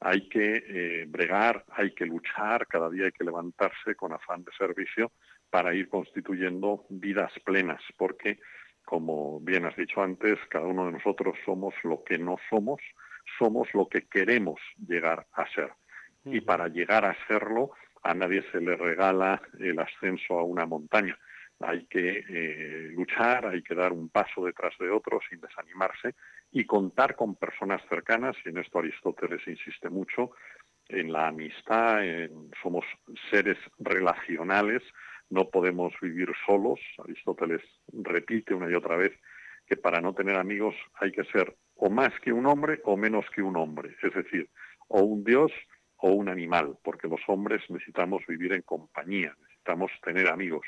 [0.00, 5.12] Hay que bregar, hay que luchar, cada día hay que levantarse con afán de servicio
[5.50, 8.40] para ir constituyendo vidas plenas, porque
[8.90, 12.80] como bien has dicho antes, cada uno de nosotros somos lo que no somos,
[13.38, 15.70] somos lo que queremos llegar a ser.
[16.24, 17.70] Y para llegar a serlo,
[18.02, 21.16] a nadie se le regala el ascenso a una montaña.
[21.60, 26.16] Hay que eh, luchar, hay que dar un paso detrás de otro sin desanimarse
[26.50, 30.32] y contar con personas cercanas, y en esto Aristóteles insiste mucho,
[30.88, 32.00] en la amistad,
[32.60, 32.84] somos
[33.30, 34.82] seres relacionales,
[35.30, 36.80] no podemos vivir solos.
[37.02, 37.62] Aristóteles
[37.92, 39.12] repite una y otra vez
[39.66, 43.24] que para no tener amigos hay que ser o más que un hombre o menos
[43.34, 44.48] que un hombre, es decir,
[44.88, 45.50] o un dios
[45.96, 50.66] o un animal, porque los hombres necesitamos vivir en compañía, necesitamos tener amigos.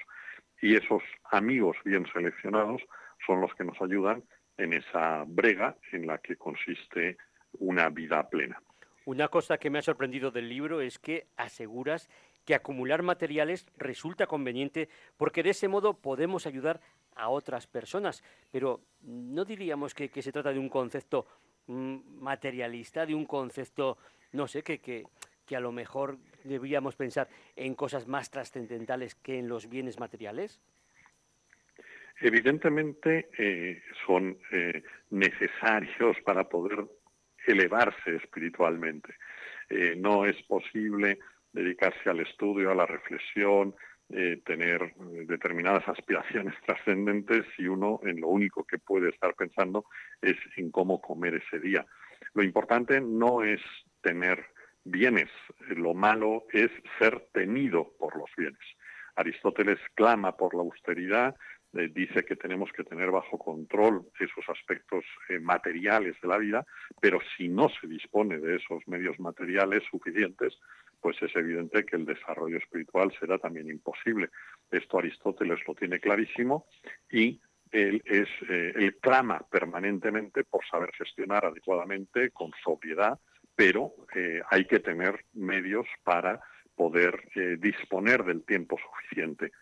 [0.61, 2.83] Y esos amigos bien seleccionados
[3.27, 4.23] son los que nos ayudan
[4.57, 7.17] en esa brega en la que consiste
[7.59, 8.61] una vida plena.
[9.05, 12.09] Una cosa que me ha sorprendido del libro es que aseguras
[12.45, 16.81] que acumular materiales resulta conveniente porque de ese modo podemos ayudar
[17.15, 18.23] a otras personas.
[18.51, 21.27] Pero no diríamos que, se trata de un concepto
[21.67, 23.99] mm, materialista, de un concepto,
[24.33, 25.05] no sé, que, que,
[25.47, 30.61] que a lo mejor deberíamos pensar en cosas más trascendentales que en los bienes materiales.
[32.21, 36.87] Evidentemente eh, son eh, necesarios para poder
[37.47, 39.15] elevarse espiritualmente.
[39.69, 41.19] Eh, no es posible
[41.53, 43.75] dedicarse al estudio, a la reflexión,
[44.45, 44.95] tener
[45.27, 49.87] determinadas aspiraciones trascendentes si uno en lo único que puede estar pensando
[50.21, 51.87] es en cómo comer ese día.
[52.35, 53.61] Lo importante no es
[54.03, 54.45] tener
[54.85, 55.31] bienes,
[55.69, 58.61] lo malo es ser tenido por los bienes.
[59.17, 61.37] Aristóteles clama por la austeridad,
[61.75, 66.67] eh, dice que tenemos que tener bajo control esos aspectos eh, materiales de la vida,
[67.01, 70.59] pero si no se dispone de esos medios materiales suficientes,
[71.03, 74.31] pues es evidente que el desarrollo espiritual será también imposible.
[74.71, 76.67] Esto Aristóteles lo tiene clarísimo
[77.11, 83.19] y él, es, eh, él clama permanentemente por saber gestionar adecuadamente, con sobriedad,
[83.55, 83.93] pero
[84.49, 86.41] hay que tener medios para
[86.75, 89.53] poder disponer del tiempo suficiente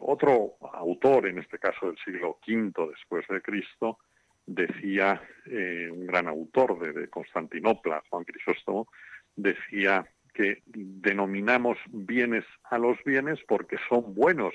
[0.00, 3.98] otro autor, en este caso del siglo V después de Cristo,
[4.46, 8.88] decía, eh, un gran autor de, Constantinopla, Juan Crisóstomo,
[9.34, 10.06] decía
[10.38, 14.54] que denominamos bienes a los bienes porque son buenos,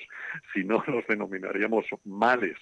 [0.54, 2.58] si no los denominaríamos males.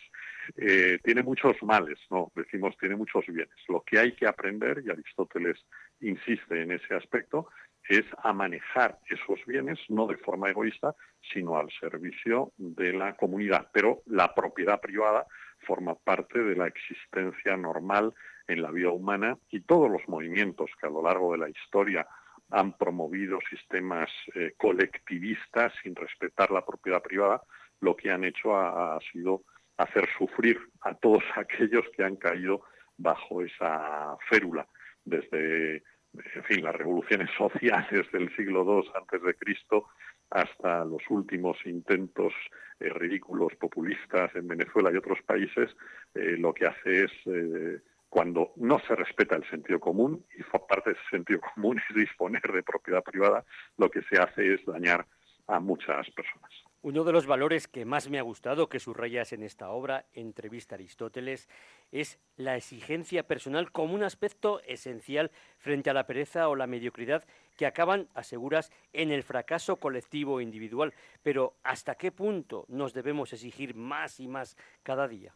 [0.57, 3.55] Eh, tiene muchos males, no, decimos tiene muchos bienes.
[3.67, 5.63] Lo que hay que aprender, y Aristóteles
[5.99, 7.49] insiste en ese aspecto,
[7.87, 10.95] es a manejar esos bienes, no de forma egoísta,
[11.31, 13.69] sino al servicio de la comunidad.
[13.71, 15.27] Pero la propiedad privada
[15.59, 18.15] forma parte de la existencia normal
[18.47, 22.07] en la vida humana y todos los movimientos que a lo largo de la historia
[22.51, 27.41] han promovido sistemas eh, colectivistas sin respetar la propiedad privada,
[27.79, 29.43] lo que han hecho ha sido
[29.77, 32.61] hacer sufrir a todos aquellos que han caído
[32.97, 34.67] bajo esa férula,
[35.03, 35.83] desde
[36.13, 39.87] en fin, las revoluciones sociales del siglo II antes de Cristo
[40.29, 42.33] hasta los últimos intentos
[42.79, 45.69] eh, ridículos populistas en Venezuela y otros países,
[46.15, 50.97] eh, lo que hace es cuando no se respeta el sentido común y parte de
[50.97, 53.45] ese sentido común es disponer de propiedad privada,
[53.77, 55.07] lo que se hace es dañar
[55.47, 56.51] a muchas personas.
[56.81, 60.75] Uno de los valores que más me ha gustado que subrayas en esta obra, Entrevista
[60.75, 61.47] Aristóteles,
[61.91, 67.23] es la exigencia personal como un aspecto esencial frente a la pereza o la mediocridad
[67.55, 70.93] que acaban, aseguras, en el fracaso colectivo o individual.
[71.23, 75.33] Pero ¿hasta qué punto nos debemos exigir más y más cada día?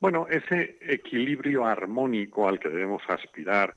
[0.00, 3.76] Bueno, ese equilibrio armónico al que debemos aspirar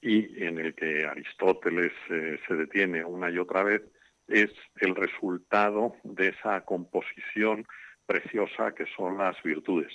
[0.00, 3.82] y en el que Aristóteles eh, se detiene una y otra vez,
[4.28, 7.66] es el resultado de esa composición
[8.06, 9.92] preciosa que son las virtudes.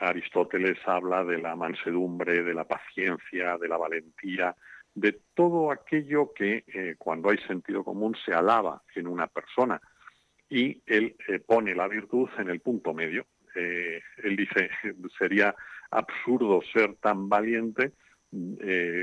[0.00, 4.56] Aristóteles habla de la mansedumbre, de la paciencia, de la valentía,
[4.94, 9.78] de todo aquello que eh, cuando hay sentido común se alaba en una persona.
[10.48, 13.26] Y él eh, pone la virtud en el punto medio.
[13.54, 14.70] Eh, él dice,
[15.18, 15.54] sería
[15.90, 17.92] absurdo ser tan valiente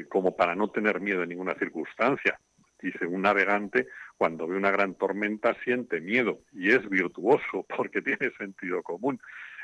[0.10, 2.40] como para no tener miedo en ninguna circunstancia.
[2.82, 8.32] Dice, un navegante cuando ve una gran tormenta siente miedo y es virtuoso porque tiene
[8.38, 9.20] sentido común.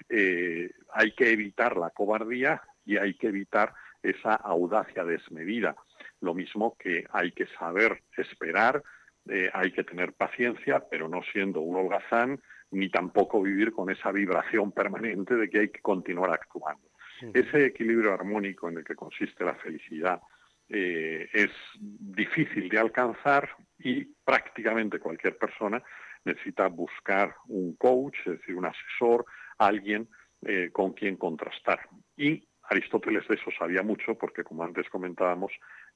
[0.09, 5.75] Eh, hay que evitar la cobardía y hay que evitar esa audacia desmedida.
[6.21, 8.83] Lo mismo que hay que saber esperar,
[9.29, 12.41] eh, hay que tener paciencia, pero no siendo un holgazán,
[12.75, 16.89] ni tampoco vivir con esa vibración permanente de que hay que continuar actuando.
[17.33, 20.21] Ese equilibrio armónico en el que consiste la felicidad
[20.67, 25.81] eh, es difícil de alcanzar y prácticamente cualquier persona
[26.25, 29.25] necesita buscar un coach, es decir, un asesor,
[29.57, 30.09] alguien
[30.41, 31.87] eh, con quien contrastar.
[32.17, 35.51] Y Aristóteles de eso sabía mucho porque, como antes comentábamos,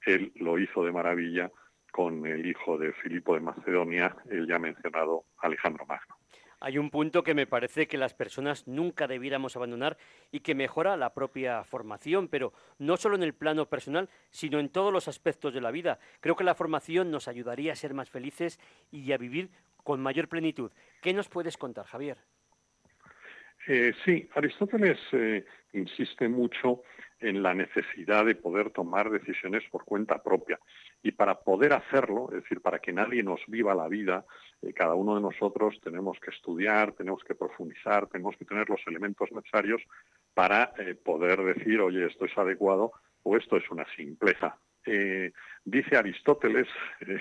[0.05, 1.51] él lo hizo de maravilla
[1.91, 6.18] con el hijo de Filipo de Macedonia, el ya mencionado Alejandro Magno
[6.59, 9.97] hay un punto que me parece que las personas nunca debiéramos abandonar
[10.31, 14.69] y que mejora la propia formación, pero no solo en el plano personal, sino en
[14.69, 15.99] todos los aspectos de la vida.
[16.19, 18.59] Creo que la formación nos ayudaría a ser más felices
[18.91, 19.49] y a vivir
[19.83, 20.71] con mayor plenitud.
[21.01, 22.17] ¿Qué nos puedes contar, Javier?
[23.67, 26.83] Eh, sí, Aristóteles eh, insiste mucho
[27.19, 30.59] en la necesidad de poder tomar decisiones por cuenta propia.
[31.03, 34.25] Y para poder hacerlo, es decir, para que nadie nos viva la vida,
[34.61, 38.81] eh, cada uno de nosotros tenemos que estudiar, tenemos que profundizar, tenemos que tener los
[38.87, 39.81] elementos necesarios
[40.33, 42.93] para poder decir, oye, esto es adecuado
[43.23, 44.57] o esto es una simpleza.
[45.65, 46.67] dice Aristóteles,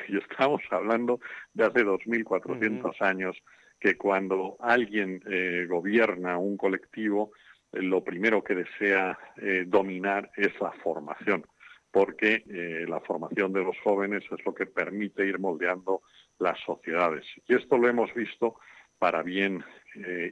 [0.09, 1.19] y estamos hablando
[1.53, 3.37] de hace 2.400 años,
[3.79, 7.33] que cuando alguien eh, gobierna un colectivo,
[7.73, 11.47] eh, lo primero que desea eh, dominar es la formación,
[11.91, 12.45] porque
[12.87, 16.03] la formación de los jóvenes es lo que permite ir moldeando
[16.39, 17.25] las sociedades.
[17.47, 18.57] Y esto lo hemos visto
[18.99, 19.65] para bien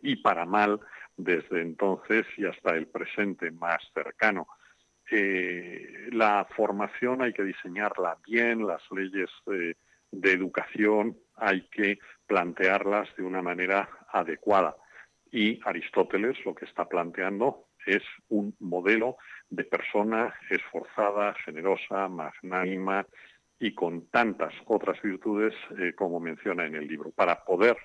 [0.03, 0.81] y para mal
[1.17, 4.47] desde entonces y hasta el presente más cercano.
[6.13, 13.43] la formación hay que diseñarla bien, las leyes de educación hay que plantearlas de una
[13.43, 14.77] manera adecuada.
[15.31, 19.17] Y Aristóteles lo que está planteando es un modelo
[19.49, 23.07] de persona esforzada, generosa, magnánima
[23.59, 27.11] y con tantas otras virtudes eh, como menciona en el libro.
[27.11, 27.77] Para poder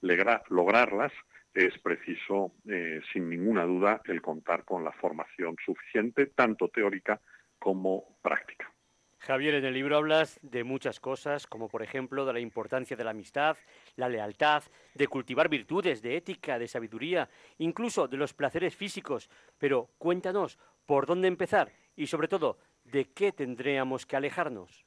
[0.00, 1.12] lograrlas
[1.52, 7.20] es preciso, eh, sin ninguna duda, el contar con la formación suficiente, tanto teórica
[7.58, 8.70] como práctica.
[9.18, 13.02] Javier, en el libro hablas de muchas cosas, como por ejemplo de la importancia de
[13.02, 13.56] la amistad,
[13.96, 14.62] la lealtad,
[14.94, 19.28] de cultivar virtudes, de ética, de sabiduría, incluso de los placeres físicos.
[19.58, 21.72] Pero cuéntanos, ¿por dónde empezar?
[21.96, 24.85] Y sobre todo, ¿de qué tendríamos que alejarnos?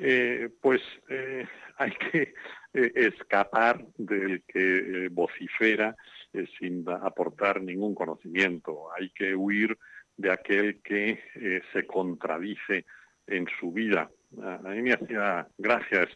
[0.00, 1.46] Eh, pues eh,
[1.78, 2.34] hay que
[2.74, 5.96] eh, escapar del que vocifera
[6.58, 8.92] sin aportar ningún conocimiento.
[8.94, 9.76] Hay que huir
[10.16, 12.84] de aquel que se contradice
[13.26, 14.10] en su vida.
[14.42, 16.06] A mí me hacía gracia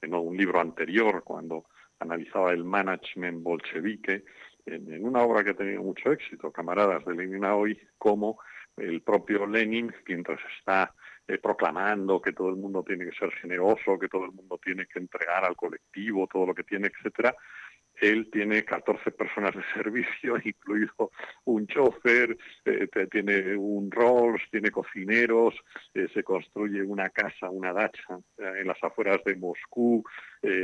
[0.00, 1.66] en un libro anterior, cuando
[1.98, 4.24] analizaba el management bolchevique,
[4.66, 8.38] en, una obra que ha tenido mucho éxito, Camaradas de Lenin hoy, como
[8.76, 10.94] el propio Lenin, mientras está
[11.30, 14.86] eh, proclamando que todo el mundo tiene que ser generoso, que todo el mundo tiene
[14.86, 17.36] que entregar al colectivo todo lo que tiene, etcétera,
[18.00, 21.12] él tiene 14 personas de servicio, incluido
[21.44, 25.54] un chofer, eh, tiene un Rolls, tiene cocineros,
[25.94, 30.02] eh, se construye una casa, una dacha en las afueras de Moscú,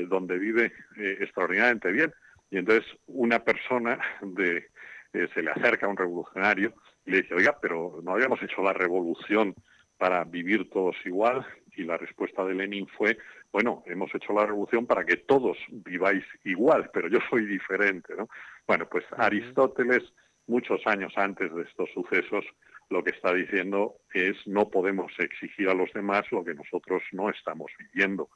[0.09, 2.13] donde vive extraordinariamente bien.
[2.51, 4.67] Y entonces una persona de,
[5.13, 6.75] se le acerca a un revolucionario
[7.05, 9.55] y le dice, oiga, pero no habíamos hecho la revolución
[9.99, 11.47] para vivir todos igual.
[11.77, 13.19] Y la respuesta de Lenin fue,
[13.53, 18.29] bueno, hemos hecho la revolución para que todos viváis igual, pero yo soy diferente, ¿no?
[18.67, 20.03] Bueno, pues Aristóteles,
[20.47, 22.45] muchos años antes de estos sucesos,
[22.89, 27.31] lo que está diciendo es no podemos exigir a los demás lo que nosotros no
[27.31, 28.31] estamos viviendo.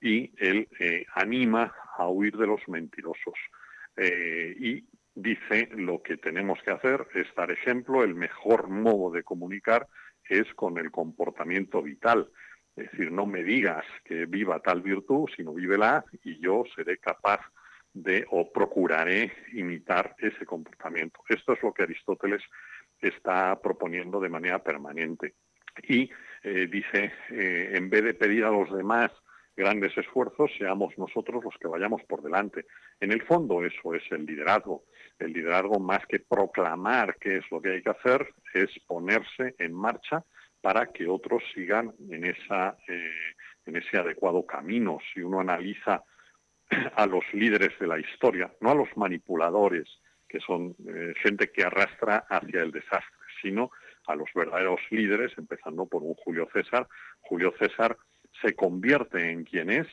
[0.00, 3.34] Y él eh, anima a huir de los mentirosos.
[3.96, 9.22] Eh, y dice lo que tenemos que hacer es dar ejemplo, el mejor modo de
[9.22, 9.86] comunicar
[10.32, 12.28] es con el comportamiento vital.
[12.74, 17.40] Es decir, no me digas que viva tal virtud, sino vívela y yo seré capaz
[17.92, 21.20] de o procuraré imitar ese comportamiento.
[21.28, 22.42] Esto es lo que Aristóteles
[23.00, 25.34] está proponiendo de manera permanente.
[25.82, 26.10] Y
[26.42, 29.10] eh, dice, eh, en vez de pedir a los demás
[29.54, 32.66] grandes esfuerzos, seamos nosotros los que vayamos por delante.
[33.00, 34.84] En el fondo eso es el liderazgo.
[35.18, 39.72] El liderazgo más que proclamar qué es lo que hay que hacer, es ponerse en
[39.72, 40.24] marcha
[40.60, 43.34] para que otros sigan en, esa, eh,
[43.66, 44.98] en ese adecuado camino.
[45.12, 46.02] Si uno analiza
[46.96, 49.88] a los líderes de la historia, no a los manipuladores,
[50.28, 53.70] que son eh, gente que arrastra hacia el desastre, sino
[54.06, 56.88] a los verdaderos líderes, empezando por un Julio César.
[57.20, 57.96] Julio César
[58.40, 59.86] se convierte en quien es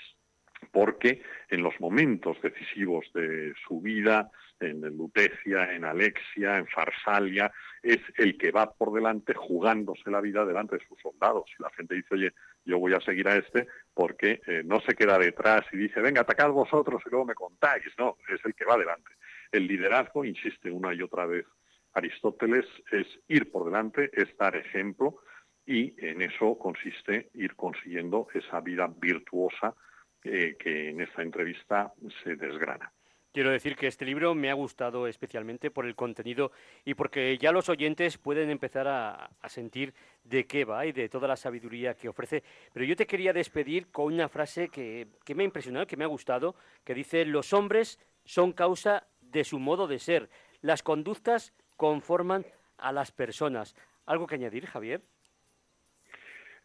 [0.71, 7.99] porque en los momentos decisivos de su vida, en Lutecia, en Alexia, en Farsalia, es
[8.17, 11.45] el que va por delante jugándose la vida delante de sus soldados.
[11.57, 12.33] Y la gente dice, oye,
[12.65, 16.21] yo voy a seguir a este porque eh, no se queda detrás y dice, venga,
[16.21, 17.85] atacad vosotros y luego me contáis.
[17.97, 19.11] No, es el que va delante.
[19.51, 21.45] El liderazgo, insiste una y otra vez
[21.93, 25.21] Aristóteles, es ir por delante, es dar ejemplo
[25.65, 29.75] y en eso consiste ir consiguiendo esa vida virtuosa
[30.23, 31.93] eh, que en esta entrevista
[32.23, 32.91] se desgrana.
[33.31, 36.51] Quiero decir que este libro me ha gustado especialmente por el contenido
[36.83, 41.27] y porque ya los oyentes pueden empezar a, sentir de qué va y de toda
[41.27, 42.43] la sabiduría que ofrece.
[42.73, 46.05] Pero yo te quería despedir con una frase que, que me ha impresionado, que me
[46.05, 50.29] ha gustado, que dice, los hombres son causa de su modo de ser,
[50.61, 52.45] las conductas conforman
[52.77, 53.75] a las personas.
[54.07, 55.01] ¿Algo que añadir, Javier?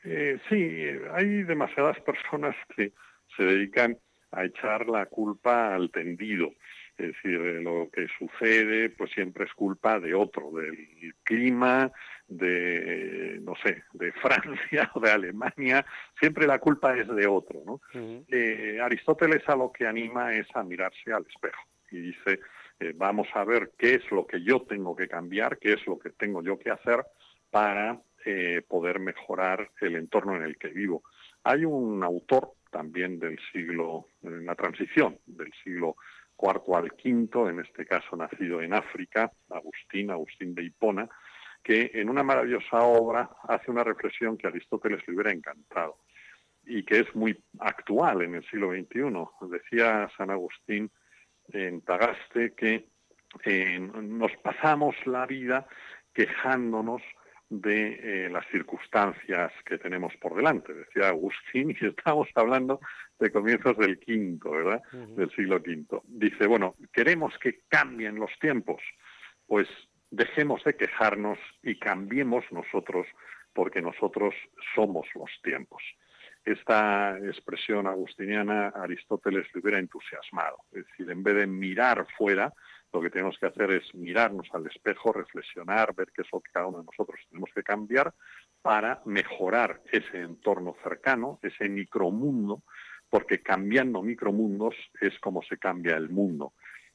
[0.05, 0.57] Eh, sí,
[1.13, 2.93] hay demasiadas personas que
[3.37, 3.99] se dedican
[4.37, 6.53] a echar la culpa al tendido.
[6.97, 11.91] Es decir, lo que sucede pues siempre es culpa de otro, del clima,
[12.29, 15.85] de, no sé, de Francia o de Alemania,
[16.19, 17.63] siempre la culpa es de otro.
[17.67, 17.81] ¿no?
[18.29, 22.41] Eh, Aristóteles a lo que anima es a mirarse al espejo y dice,
[22.81, 25.99] eh, vamos a ver qué es lo que yo tengo que cambiar, qué es lo
[25.99, 27.05] que tengo yo que hacer
[27.51, 31.03] para eh, poder mejorar el entorno en el que vivo.
[31.45, 35.95] Hay un autor también del siglo, en la transición del siglo
[36.37, 41.09] IV al V, en este caso nacido en África, Agustín, Agustín de Hipona,
[41.63, 45.99] que en una maravillosa obra hace una reflexión que a Aristóteles le hubiera encantado
[46.67, 49.49] y que es muy actual en el siglo XXI.
[49.49, 50.91] Decía San Agustín
[51.53, 52.89] en Tagaste que
[53.45, 55.69] eh, nos pasamos la vida
[56.13, 57.03] quejándonos
[57.61, 60.73] de eh, las circunstancias que tenemos por delante.
[60.73, 62.81] Decía Agustín, y estamos hablando
[63.19, 64.83] de comienzos del quinto, ¿verdad?
[64.93, 66.03] Del siglo quinto.
[66.07, 68.83] Dice, bueno, queremos que cambien los tiempos,
[69.47, 69.69] pues
[70.11, 73.07] dejemos de quejarnos y cambiemos nosotros,
[73.53, 74.35] porque nosotros
[74.75, 75.83] somos los tiempos.
[76.45, 80.59] Esta expresión agustiniana Aristóteles le hubiera entusiasmado.
[80.73, 82.53] Es decir, en vez de mirar fuera,
[82.95, 86.53] lo que tenemos que hacer es mirarnos al espejo, reflexionar, ver qué es lo que
[86.53, 88.15] cada uno de nosotros tenemos que cambiar
[88.63, 92.63] para mejorar ese entorno cercano, ese micromundo,
[93.11, 96.55] porque cambiando micromundos es como se cambia el mundo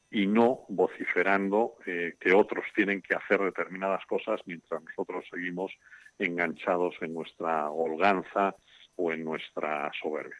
[0.10, 5.72] y no vociferando eh, que otros tienen que hacer determinadas cosas mientras nosotros seguimos
[6.18, 8.56] enganchados en nuestra holganza
[8.96, 10.38] o en nuestra soberbia.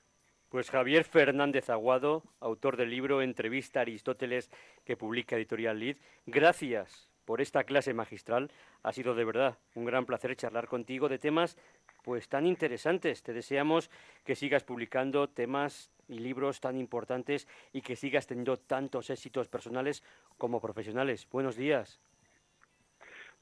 [0.50, 4.50] Pues Javier Fernández Aguado, autor del libro Entrevista a Aristóteles
[4.84, 8.50] que publica Editorial Lid, gracias por esta clase magistral.
[8.82, 11.56] Ha sido de verdad un gran placer charlar contigo de temas
[12.02, 13.22] pues tan interesantes.
[13.22, 13.92] Te deseamos
[14.26, 20.04] que sigas publicando temas y libros tan importantes y que sigas teniendo tantos éxitos personales
[20.40, 21.28] como profesionales.
[21.30, 22.02] Buenos días.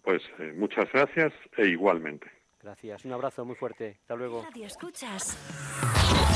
[0.02, 2.30] Pues eh, muchas gracias e igualmente.
[2.62, 4.00] Gracias, un abrazo muy fuerte.
[4.02, 4.44] Hasta luego.
[4.44, 5.38] Radio escuchas.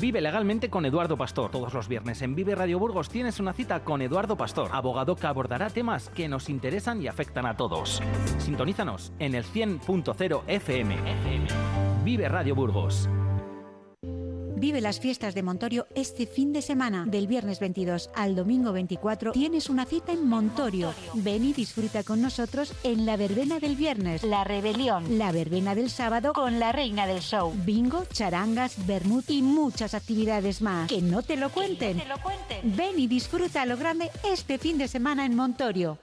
[0.00, 1.50] Vive legalmente con Eduardo Pastor.
[1.50, 5.26] Todos los viernes en Vive Radio Burgos tienes una cita con Eduardo Pastor, abogado que
[5.26, 8.00] abordará temas que nos interesan y afectan a todos.
[8.38, 10.96] Sintonízanos en el 100.0 FM.
[12.04, 13.08] Vive Radio Burgos.
[14.58, 17.04] Vive las fiestas de Montorio este fin de semana.
[17.06, 20.92] Del viernes 22 al domingo 24 tienes una cita en Montorio.
[21.14, 24.24] Ven y disfruta con nosotros en la verbena del viernes.
[24.24, 25.16] La rebelión.
[25.16, 27.52] La verbena del sábado con la reina del show.
[27.64, 30.88] Bingo, charangas, vermut y muchas actividades más.
[30.88, 32.02] Que no te lo cuenten.
[32.64, 35.98] Ven y disfruta a lo grande este fin de semana en Montorio.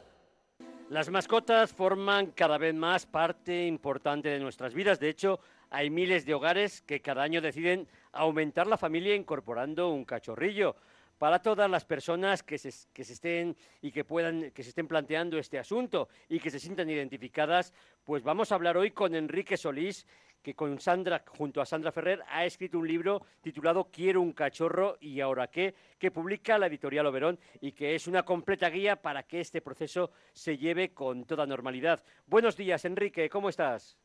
[0.89, 4.99] Las mascotas forman cada vez más parte importante de nuestras vidas.
[4.99, 5.39] De hecho,
[5.69, 10.75] hay miles de hogares que cada año deciden aumentar la familia incorporando un cachorrillo.
[11.17, 14.87] Para todas las personas que se, que se estén y que puedan, que se estén
[14.87, 19.55] planteando este asunto y que se sientan identificadas, pues vamos a hablar hoy con Enrique
[19.55, 20.05] Solís,
[20.45, 24.95] que con Sandra, junto a Sandra Ferrer, ha escrito un libro titulado Quiero un cachorro
[24.99, 29.23] y ahora qué, que publica la editorial Oberón y que es una completa guía para
[29.23, 32.03] que este proceso se lleve con toda normalidad.
[32.27, 33.97] Buenos días, Enrique, ¿cómo estás?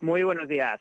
[0.00, 0.80] Muy buenos días.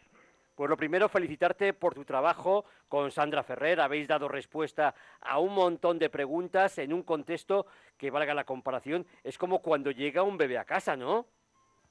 [0.55, 3.81] Pues lo primero, felicitarte por tu trabajo con Sandra Ferrer.
[3.81, 7.65] Habéis dado respuesta a un montón de preguntas en un contexto
[7.97, 11.25] que, valga la comparación, es como cuando llega un bebé a casa, ¿no?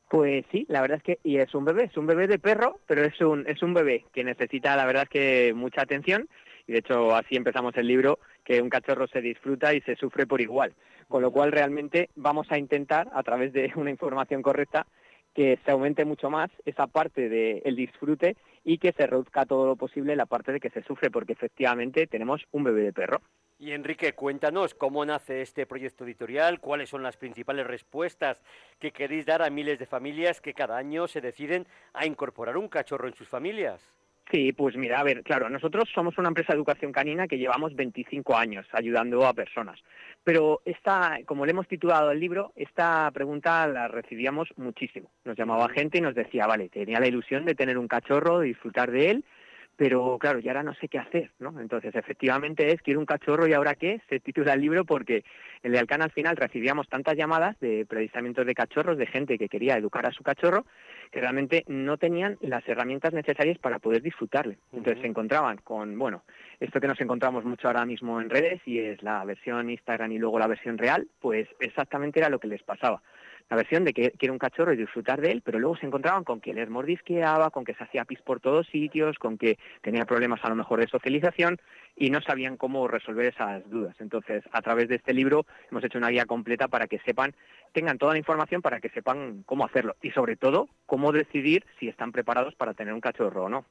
[0.08, 2.78] Pues sí, la verdad es que y es un bebé, es un bebé de perro,
[2.86, 6.28] pero es un es un bebé que necesita, la verdad es que mucha atención
[6.66, 10.26] y de hecho así empezamos el libro, que un cachorro se disfruta y se sufre
[10.26, 10.74] por igual,
[11.08, 14.86] con lo cual realmente vamos a intentar a través de una información correcta
[15.34, 19.76] que se aumente mucho más esa parte del disfrute y que se reduzca todo lo
[19.76, 23.20] posible la parte de que se sufre, porque efectivamente tenemos un bebé de perro.
[23.58, 28.42] Y Enrique, cuéntanos cómo nace este proyecto editorial, cuáles son las principales respuestas
[28.80, 32.68] que queréis dar a miles de familias que cada año se deciden a incorporar un
[32.68, 33.80] cachorro en sus familias.
[34.30, 37.74] Sí, pues mira, a ver, claro, nosotros somos una empresa de educación canina que llevamos
[37.74, 39.78] 25 años ayudando a personas.
[40.24, 45.10] Pero esta, como le hemos titulado el libro, esta pregunta la recibíamos muchísimo.
[45.24, 48.46] Nos llamaba gente y nos decía, vale, tenía la ilusión de tener un cachorro, de
[48.46, 49.24] disfrutar de él,
[49.76, 51.58] pero claro, ya ahora no sé qué hacer, ¿no?
[51.60, 55.24] Entonces, efectivamente es, quiero un cachorro y ahora qué, se titula el libro porque
[55.62, 59.48] en el Alcán al final recibíamos tantas llamadas de predicamentos de cachorros, de gente que
[59.48, 60.66] quería educar a su cachorro,
[61.10, 64.58] que realmente no tenían las herramientas necesarias para poder disfrutarle.
[64.72, 66.22] Entonces se encontraban con, bueno,
[66.60, 70.18] esto que nos encontramos mucho ahora mismo en redes y es la versión Instagram y
[70.18, 73.02] luego la versión real, pues exactamente era lo que les pasaba
[73.52, 76.24] la versión de que quiere un cachorro y disfrutar de él, pero luego se encontraban
[76.24, 80.06] con que les mordisqueaba, con que se hacía pis por todos sitios, con que tenía
[80.06, 81.58] problemas a lo mejor de socialización
[81.94, 83.94] y no sabían cómo resolver esas dudas.
[84.00, 87.34] Entonces, a través de este libro hemos hecho una guía completa para que sepan,
[87.72, 91.88] tengan toda la información para que sepan cómo hacerlo y sobre todo cómo decidir si
[91.88, 93.64] están preparados para tener un cachorro o no.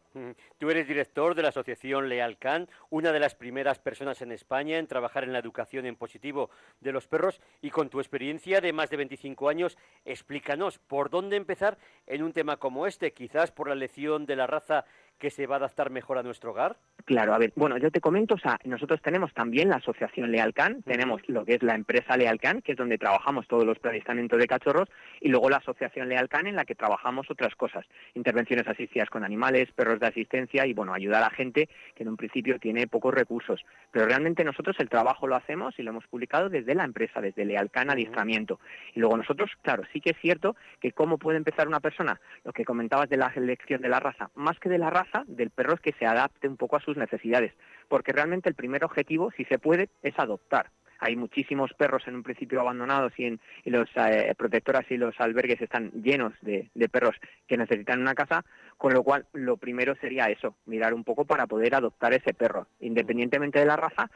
[0.58, 4.88] Tú eres director de la asociación Lealcan, una de las primeras personas en España en
[4.88, 6.50] trabajar en la educación en positivo
[6.80, 11.38] de los perros y con tu experiencia de más de 25 años, explícanos por dónde
[11.38, 11.78] empezar
[12.08, 14.86] en un tema como este, quizás por la lección de la raza
[15.22, 16.76] que se va a adaptar mejor a nuestro hogar?
[17.06, 20.82] Claro, a ver, bueno, yo te comento, o sea, nosotros tenemos también la asociación Lealcan,
[20.82, 24.48] tenemos lo que es la empresa Lealcan, que es donde trabajamos todos los planistamientos de
[24.48, 29.24] cachorros, y luego la asociación Lealcan en la que trabajamos otras cosas, intervenciones asistidas con
[29.24, 32.88] animales, perros de asistencia y, bueno, ayudar a la gente que en un principio tiene
[32.88, 33.64] pocos recursos.
[33.92, 37.46] Pero realmente nosotros el trabajo lo hacemos y lo hemos publicado desde la empresa, desde
[37.46, 38.60] Lealcan Adiestramiento.
[38.96, 42.54] Y luego nosotros, claro, sí que es cierto que cómo puede empezar una persona, lo
[42.54, 45.74] que comentabas de la selección de la raza, más que de la raza, del perro
[45.74, 47.54] es que se adapte un poco a sus necesidades,
[47.88, 50.70] porque realmente el primer objetivo, si se puede, es adoptar.
[51.00, 55.60] Hay muchísimos perros en un principio abandonados y, en, los eh, protectoras y los albergues
[55.60, 57.16] están llenos de, perros
[57.48, 58.46] que necesitan una casa,
[58.78, 62.68] con lo cual lo primero sería eso, mirar un poco para poder adoptar ese perro,
[62.82, 64.12] independientemente de la raza,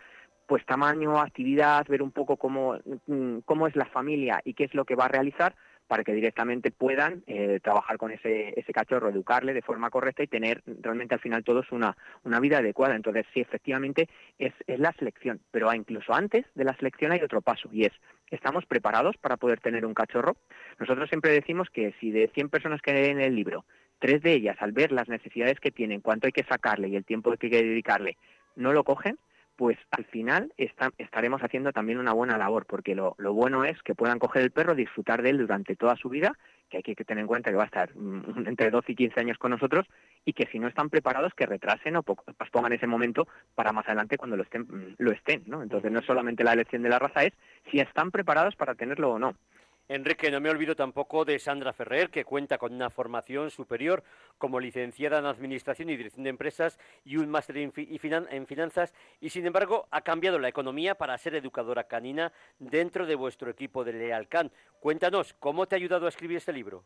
[0.45, 2.77] pues tamaño, actividad, ver un poco cómo,
[3.07, 5.55] mm, cómo es la familia y qué es lo que va a realizar,
[5.87, 10.27] para que directamente puedan eh, trabajar con ese, ese cachorro, educarle de forma correcta y
[10.27, 11.95] tener realmente al final todos una,
[12.39, 12.95] vida adecuada.
[12.95, 14.09] Entonces, sí, efectivamente
[14.39, 17.93] es, la selección, pero incluso antes de la selección hay otro paso y es,
[18.31, 20.35] ¿estamos preparados para poder tener un cachorro?
[20.79, 23.65] Nosotros siempre decimos que si de 100 personas que hay en el libro,
[23.99, 27.05] tres de ellas al ver las necesidades que tienen, cuánto hay que sacarle y el
[27.05, 28.17] tiempo que hay que dedicarle,
[28.55, 29.17] no lo cogen,
[29.55, 30.53] pues al final
[30.97, 34.75] estaremos haciendo también una buena labor, porque lo, bueno es que puedan coger el perro,
[34.75, 36.33] disfrutar de él durante toda su vida,
[36.69, 39.19] que hay que tener en cuenta que va a estar mm, entre 12 y 15
[39.19, 39.85] años con nosotros,
[40.25, 44.17] y que si no están preparados, que retrasen o pongan ese momento para más adelante
[44.17, 45.63] cuando lo estén, mm, lo estén, ¿no?
[45.63, 47.33] Entonces no es solamente la elección de la raza, es
[47.71, 49.35] si están preparados para tenerlo o no.
[49.87, 54.03] Enrique, no me olvido tampoco de Sandra Ferrer, que cuenta con una formación superior
[54.39, 59.45] como licenciada en Administración y Dirección de Empresas y un máster en, Finanzas, y sin
[59.45, 64.51] embargo ha cambiado la economía para ser educadora canina dentro de vuestro equipo de Lealcan.
[64.79, 66.83] Cuéntanos, ¿cómo te ha ayudado a escribir este libro?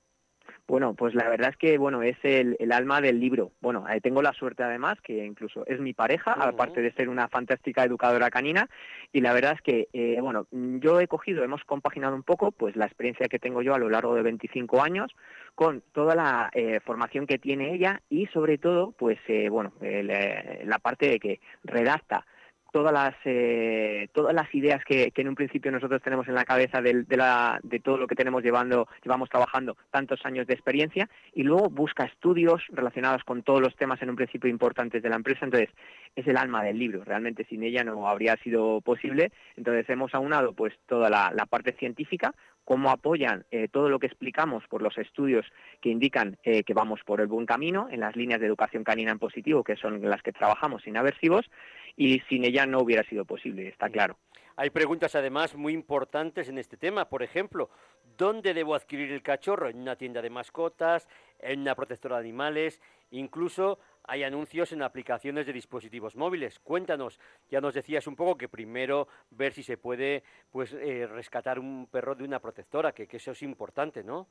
[0.70, 3.52] Bueno, pues la verdad es que bueno es el, alma del libro.
[3.60, 7.28] Bueno, eh, tengo la suerte además que incluso es mi pareja, aparte de ser una
[7.28, 8.70] fantástica educadora canina.
[9.12, 12.76] Y la verdad es que eh, bueno, yo he cogido, hemos compaginado un poco, pues
[12.76, 15.12] la experiencia que tengo yo a lo largo de 25 años
[15.56, 19.18] con toda la eh, formación que tiene ella y sobre todo, pues
[19.50, 22.28] bueno, la parte de que redacta
[22.72, 26.82] todas las eh, todas las ideas que, en un principio nosotros tenemos en la cabeza
[26.82, 31.44] de, la, de todo lo que tenemos llevando llevamos trabajando tantos años de experiencia y
[31.44, 35.46] luego busca estudios relacionados con todos los temas en un principio importantes de la empresa.
[35.46, 35.70] Entonces
[36.16, 37.04] es el alma del libro.
[37.04, 39.32] Realmente sin ella no habría sido posible.
[39.56, 42.34] Entonces hemos aunado pues toda la, parte científica
[42.66, 45.46] cómo apoyan eh, todo lo que explicamos por los estudios
[45.82, 49.12] que indican eh, que vamos por el buen camino en las líneas de educación canina
[49.12, 51.50] en positivo, que son las que trabajamos sin aversivos,
[51.96, 54.18] y sin ella no hubiera sido posible, está claro.
[54.56, 57.08] Hay preguntas además muy importantes en este tema.
[57.08, 57.70] Por ejemplo,
[58.18, 59.70] ¿dónde debo adquirir el cachorro?
[59.70, 61.08] ¿En una tienda de mascotas?
[61.40, 62.82] ¿En una protectora de animales?
[63.12, 63.80] Incluso
[64.10, 66.60] hay anuncios en aplicaciones de dispositivos móviles.
[66.60, 71.60] Cuéntanos, ya nos decías un poco que primero ver si se puede pues eh, rescatar
[71.60, 74.28] un perro de una protectora, que, que eso es importante, ¿no?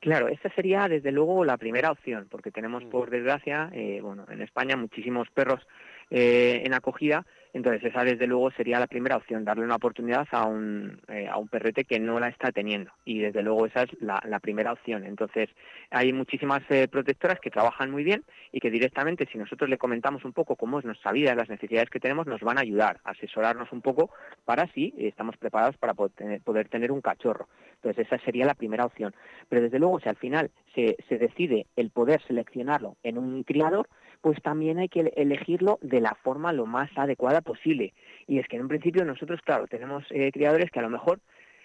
[0.00, 2.90] Claro, esa sería desde luego la primera opción, porque tenemos mm.
[2.90, 5.66] por desgracia, eh, bueno, en España muchísimos perros
[6.10, 7.24] eh, en acogida.
[7.52, 11.36] Entonces esa desde luego sería la primera opción, darle una oportunidad a un, eh, a
[11.36, 12.92] un perrete que no la está teniendo.
[13.04, 15.04] Y desde luego esa es la, primera opción.
[15.04, 15.48] Entonces
[15.90, 20.24] hay muchísimas eh, protectoras que trabajan muy bien y que directamente si nosotros le comentamos
[20.24, 23.10] un poco cómo es nuestra vida, las necesidades que tenemos, nos van a ayudar a
[23.10, 24.10] asesorarnos un poco
[24.44, 27.48] para si estamos preparados para poder tener, un cachorro.
[27.76, 29.14] Entonces esa sería la primera opción.
[29.48, 33.88] Pero desde luego si al final se, se decide el poder seleccionarlo en un criador,
[34.20, 37.94] pues también hay que elegirlo de la forma lo más adecuada posible.
[38.26, 41.20] Y es que en un principio nosotros, claro, tenemos eh, criadores que a lo mejor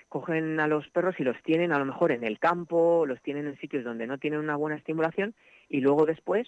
[0.10, 3.47] cogen a los perros y los tienen a lo mejor en el campo, los tienen
[3.47, 5.34] en sitios donde no tienen una buena estimulación
[5.68, 6.47] y luego después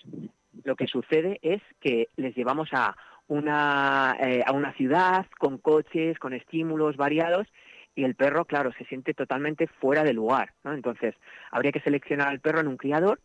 [0.63, 2.95] lo que sucede es que les llevamos a
[3.27, 7.47] una, eh, a una ciudad con coches, con estímulos variados
[7.95, 10.53] y el perro, claro, se siente totalmente fuera de lugar.
[10.63, 10.73] ¿no?
[10.73, 11.15] Entonces,
[11.51, 13.19] habría que seleccionar al perro en un criador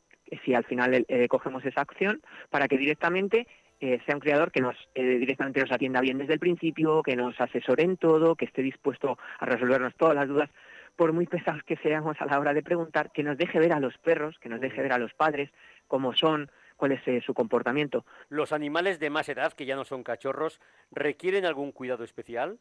[0.44, 3.46] si al final eh, cogemos esa acción, para que directamente
[3.80, 7.16] eh, sea un creador que nos eh, directamente nos atienda bien desde el principio, que
[7.16, 10.50] nos asesore en todo, que esté dispuesto a resolvernos todas las dudas,
[10.94, 13.80] por muy pesados que seamos a la hora de preguntar, que nos deje ver a
[13.80, 15.50] los perros, que nos deje ver a los padres
[15.88, 18.04] cómo son, cuál es eh, su comportamiento.
[18.28, 20.60] ¿Los animales de más edad, que ya no son cachorros,
[20.90, 22.58] requieren algún cuidado especial?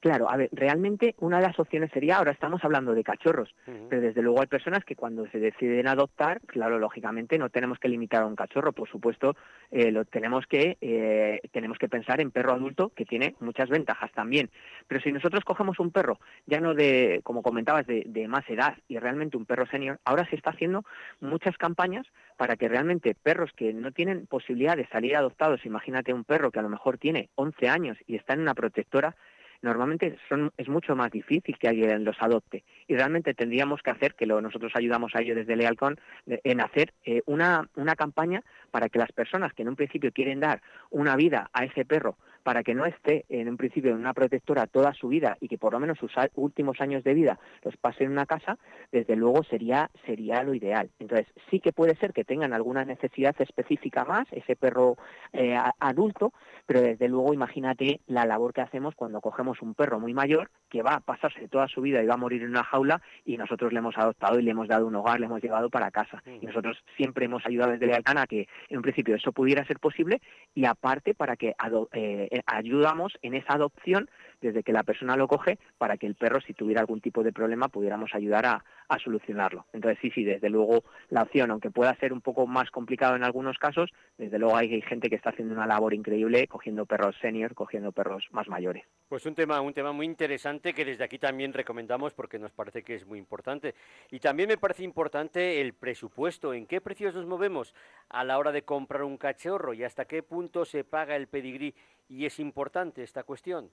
[0.00, 3.54] Claro, a ver, realmente una de las opciones sería, ahora estamos hablando de cachorros,
[3.88, 7.88] pero desde luego hay personas que cuando se deciden adoptar, claro, lógicamente no tenemos que
[7.88, 9.36] limitar a un cachorro, por supuesto,
[9.70, 14.10] eh, lo tenemos que eh, tenemos que pensar en perro adulto que tiene muchas ventajas
[14.12, 14.50] también.
[14.88, 18.76] Pero si nosotros cogemos un perro, ya no de, como comentabas, de, de más edad
[18.88, 20.84] y realmente un perro senior, ahora se está haciendo
[21.20, 26.24] muchas campañas para que realmente perros que no tienen posibilidad de salir adoptados, imagínate un
[26.24, 29.16] perro que a lo mejor tiene 11 años y está en una protectora,
[29.62, 32.64] normalmente son, es mucho más difícil que alguien los adopte.
[32.86, 36.92] Y realmente tendríamos que hacer, que lo, nosotros ayudamos a ello desde Lealcon, en hacer
[37.04, 40.60] eh, una, una campaña para que las personas que en un principio quieren dar
[40.90, 44.66] una vida a ese perro para que no esté en un principio en una protectora
[44.66, 48.04] toda su vida y que por lo menos sus últimos años de vida los pase
[48.04, 48.58] en una casa,
[48.90, 50.90] desde luego sería, sería lo ideal.
[50.98, 54.96] Entonces, sí que puede ser que tengan alguna necesidad específica más, ese perro
[55.32, 56.32] eh, adulto,
[56.66, 60.82] pero desde luego imagínate la labor que hacemos cuando cogemos un perro muy mayor que
[60.82, 63.72] va a pasarse toda su vida y va a morir en una jaula y nosotros
[63.72, 66.22] le hemos adoptado y le hemos dado un hogar, le hemos llevado para casa.
[66.40, 69.78] Y nosotros siempre hemos ayudado desde Lealcán a que en un principio eso pudiera ser
[69.78, 70.20] posible
[70.54, 71.54] y aparte para que
[71.92, 74.08] eh, ayudamos en esa adopción
[74.42, 77.32] desde que la persona lo coge para que el perro, si tuviera algún tipo de
[77.32, 78.64] problema, pudiéramos ayudar a,
[79.02, 79.64] solucionarlo.
[79.72, 83.24] Entonces, sí, sí, desde luego la opción, aunque pueda ser un poco más complicado en
[83.24, 87.54] algunos casos, desde luego hay, gente que está haciendo una labor increíble cogiendo perros senior,
[87.54, 88.84] cogiendo perros más mayores.
[89.08, 92.82] Pues un tema, un tema muy interesante que desde aquí también recomendamos porque nos parece
[92.82, 93.74] que es muy importante.
[94.10, 97.74] Y también me parece importante el presupuesto, en qué precios nos movemos
[98.10, 101.74] a la hora de comprar un cachorro y hasta qué punto se paga el pedigrí.
[102.10, 103.70] Y es importante esta cuestión.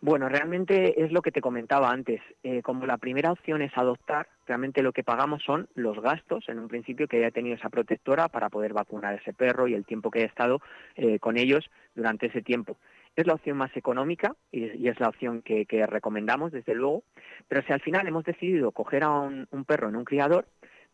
[0.00, 2.20] Bueno, realmente es lo que te comentaba antes.
[2.44, 6.60] Eh, como la primera opción es adoptar, realmente lo que pagamos son los gastos, en
[6.60, 9.84] un principio, que haya tenido esa protectora para poder vacunar a ese perro y el
[9.84, 10.60] tiempo que haya estado
[10.94, 12.76] eh, con ellos durante ese tiempo.
[13.16, 17.02] Es la opción más económica y, es la opción que, recomendamos, desde luego.
[17.48, 20.46] Pero si al final hemos decidido coger a un perro en un criador,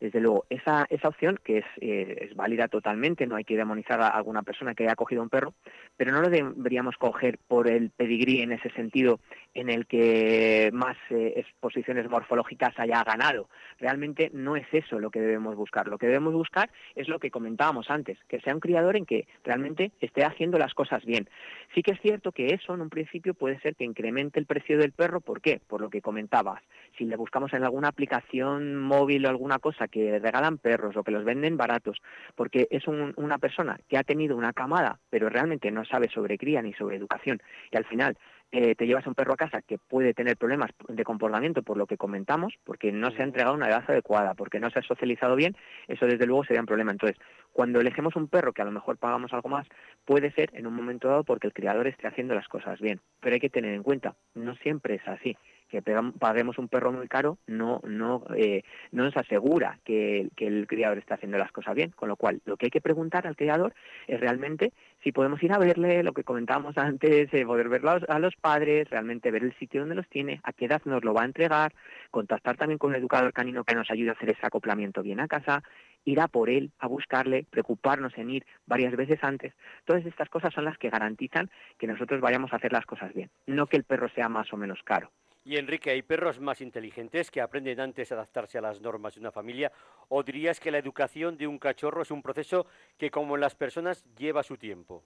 [0.04, 4.02] desde luego, esa, esa opción, que es, eh, es válida totalmente, no hay que demonizar
[4.02, 5.54] a alguna persona que haya cogido un perro,
[5.96, 9.18] pero no lo deberíamos coger por el pedigrí en ese sentido
[9.54, 13.48] en el que más eh, exposiciones morfológicas haya ganado.
[13.78, 15.88] Realmente no es eso lo que debemos buscar.
[15.88, 19.26] Lo que debemos buscar es lo que comentábamos antes, que sea un criador en que
[19.42, 21.30] realmente esté haciendo las cosas bien.
[21.74, 24.76] Sí que es cierto que eso en un principio puede ser que incremente el precio
[24.76, 25.20] del perro.
[25.20, 25.60] ¿Por qué?
[25.66, 26.60] Por lo que comentabas.
[26.98, 31.12] Si le buscamos en alguna aplicación móvil o alguna cosa que regalan perros o que
[31.12, 32.02] los venden baratos,
[32.34, 36.62] porque es una persona que ha tenido una camada, pero realmente no sabe sobre cría
[36.62, 37.40] ni sobre educación,
[37.70, 38.18] y al final
[38.50, 41.76] eh, te llevas a un perro a casa que puede tener problemas de comportamiento por
[41.76, 44.82] lo que comentamos, porque no se ha entregado una edad adecuada, porque no se ha
[44.82, 46.90] socializado bien, eso desde luego sería un problema.
[46.90, 47.16] Entonces,
[47.52, 49.68] cuando elegimos un perro que a lo mejor pagamos algo más,
[50.04, 53.00] puede ser en un momento dado porque el criador esté haciendo las cosas bien.
[53.20, 55.36] Pero hay que tener en cuenta, no siempre es así
[55.82, 58.62] que paguemos un perro muy caro no no eh,
[58.92, 62.56] no nos asegura que, el criador está haciendo las cosas bien con lo cual lo
[62.56, 63.74] que hay que preguntar al criador
[64.06, 64.72] es realmente
[65.02, 68.88] si podemos ir a verle lo que comentábamos antes eh, poder verlo a los padres
[68.90, 71.72] realmente ver el sitio donde los tiene a qué edad nos lo va a entregar
[72.10, 75.28] contactar también con un educador canino que nos ayude a hacer ese acoplamiento bien a
[75.28, 75.62] casa
[76.04, 79.54] ir a por él, a buscarle, preocuparnos en ir varias veces antes.
[79.84, 83.30] Todas estas cosas son las que garantizan que nosotros vayamos a hacer las cosas bien,
[83.46, 85.10] no que el perro sea más o menos caro.
[85.46, 89.20] Y Enrique, ¿hay perros más inteligentes que aprenden antes a adaptarse a las normas de
[89.20, 89.70] una familia?
[90.08, 92.66] ¿O dirías que la educación de un cachorro es un proceso
[92.96, 95.04] que, como en las personas, lleva su tiempo?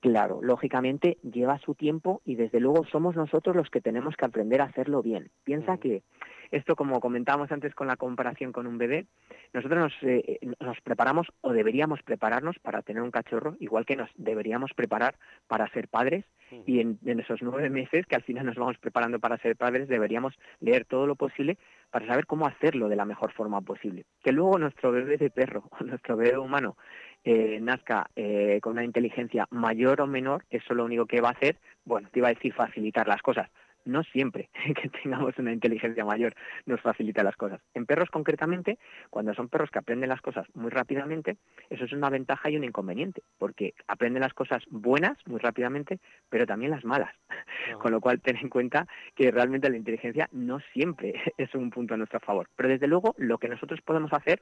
[0.00, 4.60] Claro, lógicamente lleva su tiempo y desde luego somos nosotros los que tenemos que aprender
[4.60, 5.30] a hacerlo bien.
[5.44, 6.02] Piensa que
[6.52, 9.06] esto, como comentábamos antes con la comparación con un bebé,
[9.54, 14.10] nosotros nos, eh, nos, preparamos o deberíamos prepararnos para tener un cachorro, igual que nos
[14.16, 15.14] deberíamos preparar
[15.46, 16.26] para ser padres.
[16.66, 20.34] Y en, esos nueve meses que al final nos vamos preparando para ser padres, deberíamos
[20.60, 21.56] leer todo lo posible
[21.90, 24.04] para saber cómo hacerlo de la mejor forma posible.
[24.22, 26.76] Que luego nuestro bebé de perro o nuestro bebé humano
[27.24, 31.32] eh, nazca eh, con una inteligencia mayor o menor, eso lo único que va a
[31.32, 33.48] hacer, bueno, te iba a decir facilitar las cosas,
[33.84, 34.50] no siempre
[34.80, 36.34] que tengamos una inteligencia mayor
[36.66, 37.60] nos facilita las cosas.
[37.74, 38.78] En perros concretamente,
[39.10, 41.36] cuando son perros que aprenden las cosas muy rápidamente,
[41.70, 45.98] eso es una ventaja y un inconveniente, porque aprenden las cosas buenas muy rápidamente,
[46.28, 47.14] pero también las malas.
[47.80, 51.94] Con lo cual, ten en cuenta que realmente la inteligencia no siempre es un punto
[51.94, 52.48] a nuestro favor.
[52.56, 54.40] Pero desde luego, lo que nosotros podemos hacer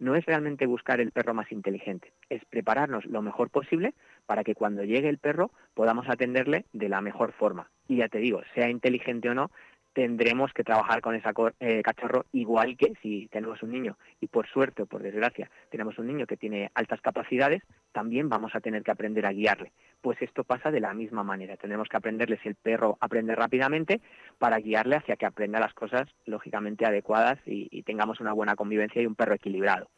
[0.00, 3.94] no es realmente buscar el perro más inteligente, es prepararnos lo mejor posible
[4.26, 7.70] para que cuando llegue el perro podamos atenderle de la mejor forma.
[7.86, 9.50] Y ya te digo, sea inteligente o no,
[9.92, 11.28] tendremos que trabajar con ese
[11.60, 15.98] eh, cachorro igual que si tenemos un niño y por suerte o por desgracia tenemos
[15.98, 17.62] un niño que tiene altas capacidades,
[17.92, 19.72] también vamos a tener que aprender a guiarle.
[20.00, 21.56] Pues esto pasa de la misma manera.
[21.56, 24.00] Tendremos que aprenderle si el perro aprende rápidamente
[24.38, 29.06] para guiarle hacia que aprenda las cosas lógicamente adecuadas y tengamos una buena convivencia y
[29.06, 29.88] un perro equilibrado.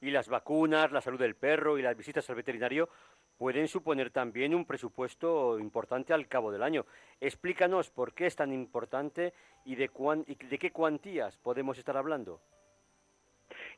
[0.00, 2.88] Y las vacunas, la salud del perro y las visitas al veterinario
[3.36, 6.86] pueden suponer también un presupuesto importante al cabo del año.
[7.20, 9.32] Explícanos por qué es tan importante
[9.64, 9.90] y de,
[10.50, 12.40] de qué cuantías podemos estar hablando.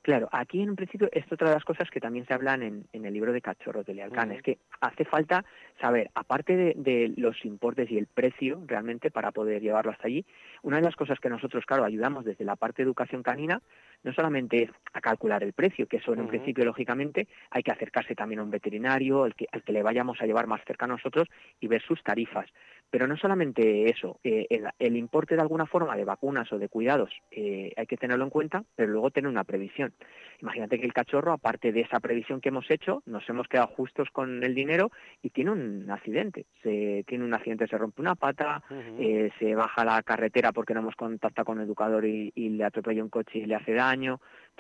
[0.03, 3.05] Claro, aquí en un principio es otra de las cosas que también se hablan en,
[3.05, 5.45] el libro de Cachorros de Lealcán, es que hace falta
[5.79, 10.25] saber, aparte de, los importes y el precio realmente para poder llevarlo hasta allí,
[10.63, 13.61] una de las cosas que nosotros, claro, ayudamos desde la parte de educación canina,
[14.03, 17.71] no solamente es a calcular el precio, que eso en un principio, lógicamente, hay que
[17.71, 20.87] acercarse también a un veterinario, al que, al que le vayamos a llevar más cerca
[20.87, 21.29] a nosotros
[21.61, 22.47] y ver sus tarifas.
[22.91, 24.49] Pero no solamente eso, eh,
[24.81, 28.31] el, importe de alguna forma de vacunas o de cuidados eh, hay que tenerlo en
[28.31, 29.93] cuenta, pero luego tener una previsión.
[30.43, 34.09] Imagínate que el cachorro, aparte de esa previsión que hemos hecho, nos hemos quedado justos
[34.11, 34.91] con el dinero
[35.23, 36.47] y tiene un accidente.
[36.65, 38.65] Se, tiene un accidente, se rompe una pata,
[38.99, 42.65] eh, se baja la carretera porque no hemos contactado con el educador y, y le
[42.65, 43.90] atropella un coche y le hace daño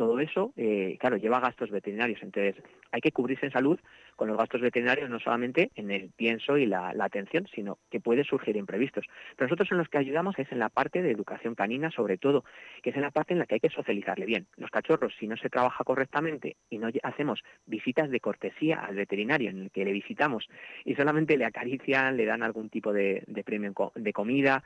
[0.01, 2.22] todo eso, eh, claro, lleva gastos veterinarios.
[2.22, 2.57] Entonces,
[2.91, 3.78] hay que cubrirse en salud
[4.16, 8.24] con los gastos veterinarios no solamente en el pienso y la, atención, sino que puede
[8.24, 9.05] surgir imprevistos.
[9.37, 12.45] Pero nosotros en los que ayudamos es en la parte de educación canina, sobre todo,
[12.83, 14.47] que es en la parte en la que hay que socializarle bien.
[14.57, 19.51] Los cachorros, si no se trabaja correctamente y no hacemos visitas de cortesía al veterinario
[19.51, 20.49] en el que le visitamos
[20.85, 24.64] y solamente le acarician, le dan algún tipo de premio de comida,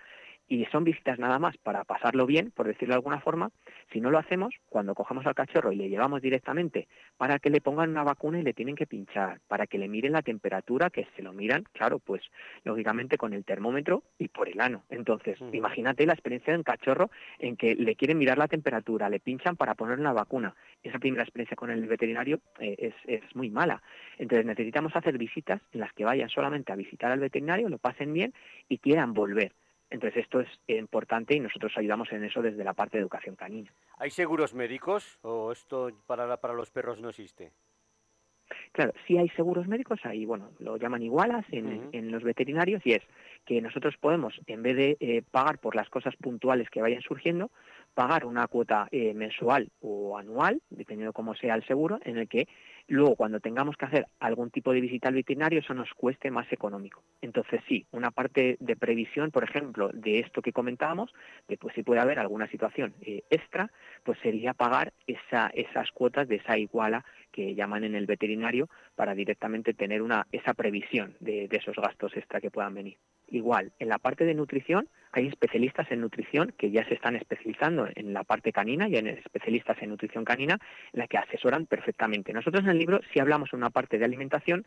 [0.49, 3.51] y son visitas nada más para pasarlo bien, por decirlo de alguna forma,
[3.93, 7.61] si no lo hacemos, cuando cojamos al cachorro y le llevamos directamente para que le
[7.61, 11.07] pongan una vacuna y le tienen que pinchar, para que le miren la temperatura, que
[11.17, 12.23] se lo miran, claro, pues
[12.65, 14.85] lógicamente con el termómetro y por el ano.
[14.91, 19.21] Entonces, imagínate la experiencia de un cachorro en que le quieren mirar la temperatura, le
[19.21, 20.55] pinchan para poner una vacuna.
[20.83, 23.83] Esa primera experiencia con el veterinario eh, es, es muy mala.
[24.19, 28.13] Entonces necesitamos hacer visitas en las que vayan solamente a visitar al veterinario, lo pasen
[28.13, 28.35] bien
[28.69, 29.53] y quieran volver
[29.95, 33.73] entonces esto es importante y nosotros ayudamos en eso desde la parte de educación canina.
[33.99, 37.53] ¿Hay seguros médicos o esto para, para los perros no existe?
[38.73, 42.93] Claro, sí hay seguros médicos, ahí bueno, lo llaman igualas en, en, los veterinarios y
[42.93, 43.03] es
[43.47, 47.51] que nosotros podemos, en vez de eh, pagar por las cosas puntuales que vayan surgiendo,
[47.95, 52.49] pagar una cuota eh, mensual o anual, dependiendo cómo sea el seguro, en el que
[52.89, 56.53] luego cuando tengamos que hacer algún tipo de visita al veterinario eso nos cueste más
[56.53, 57.03] económico.
[57.23, 61.13] Entonces sí, una parte de previsión, por ejemplo, de esto que comentábamos,
[61.49, 63.71] de pues si puede haber alguna situación eh, extra,
[64.03, 69.15] pues sería pagar esa, esas cuotas de esa iguala que llaman en el veterinario para
[69.15, 72.97] directamente tener una, esa previsión de esos gastos extra que puedan venir.
[73.35, 77.89] Igual, en la parte de nutrición hay especialistas en nutrición que ya se están especializando
[77.93, 80.61] en la parte canina y en especialistas en nutrición canina
[80.93, 82.33] en la que asesoran perfectamente.
[82.33, 84.65] Nosotros en el libro sí hablamos de una parte de alimentación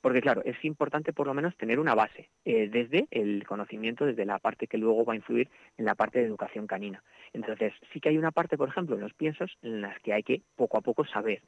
[0.00, 4.24] porque claro, es importante por lo menos tener una base eh, desde el conocimiento, desde
[4.24, 7.04] la parte que luego va a influir en la parte de educación canina.
[7.32, 10.24] Entonces, sí que hay una parte, por ejemplo, en los piensos en las que hay
[10.24, 11.40] que poco a poco saber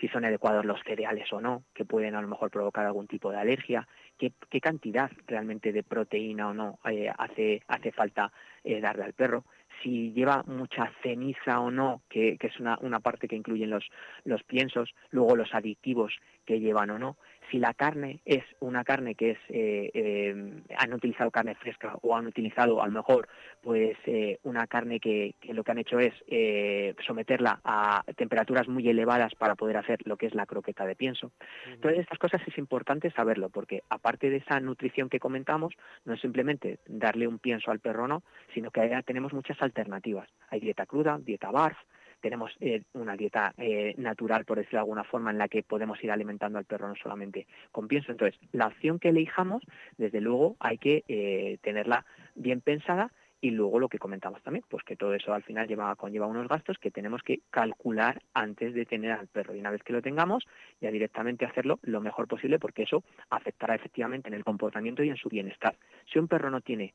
[0.00, 3.30] si son adecuados los cereales o no, que pueden a lo mejor provocar algún tipo
[3.30, 3.86] de alergia,
[4.16, 8.32] qué, cantidad realmente de proteína o no eh, hace, hace falta
[8.64, 9.44] eh, darle al perro,
[9.82, 13.88] si lleva mucha ceniza o no, que, es una, una, parte que incluyen los,
[14.24, 17.16] los piensos, luego los aditivos que llevan o no,
[17.50, 22.16] si la carne es una carne que es eh, eh, han utilizado carne fresca o
[22.16, 23.28] han utilizado a lo mejor
[23.62, 26.14] pues eh, una carne que, lo que han hecho es
[27.06, 31.32] someterla a temperaturas muy elevadas para poder hacer lo que es la croqueta de pienso.
[31.80, 35.74] Todas estas cosas es importante saberlo porque aparte de esa nutrición que comentamos
[36.04, 38.22] no es simplemente darle un pienso al perro no,
[38.54, 40.28] sino que tenemos muchas alternativas.
[40.50, 41.76] Hay dieta cruda, dieta barf,
[42.20, 46.02] tenemos eh, una dieta eh, natural, por decirlo de alguna forma, en la que podemos
[46.02, 48.12] ir alimentando al perro no solamente con pienso.
[48.12, 49.62] Entonces, la opción que elijamos,
[49.96, 52.04] desde luego, hay que eh, tenerla
[52.34, 55.94] bien pensada y luego lo que comentamos también, pues que todo eso al final lleva,
[55.96, 59.54] conlleva unos gastos que tenemos que calcular antes de tener al perro.
[59.54, 60.44] Y una vez que lo tengamos,
[60.80, 65.16] ya directamente hacerlo lo mejor posible porque eso afectará efectivamente en el comportamiento y en
[65.16, 65.76] su bienestar.
[66.12, 66.94] Si un perro no tiene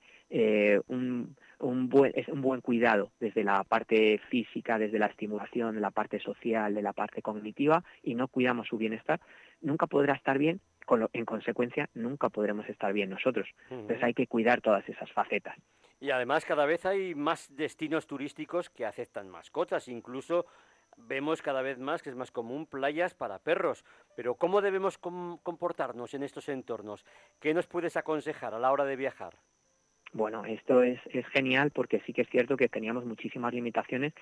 [0.88, 5.92] un, un buen, un buen cuidado desde la parte física, desde la estimulación, de la
[5.92, 9.22] parte social, de la parte cognitiva y no cuidamos su bienestar,
[9.62, 10.60] nunca podrá estar bien,
[11.14, 13.48] en consecuencia nunca podremos estar bien nosotros.
[13.70, 15.58] Entonces hay que cuidar todas esas facetas.
[16.04, 20.46] Y además cada vez hay más destinos turísticos que aceptan mascotas, incluso
[20.98, 23.86] vemos cada vez más que es más común playas para perros.
[24.14, 27.06] Pero ¿cómo debemos comportarnos en estos entornos?
[27.40, 29.38] ¿Qué nos puedes aconsejar a la hora de viajar?
[30.14, 34.14] Bueno, esto es, es genial porque sí que es cierto que teníamos muchísimas limitaciones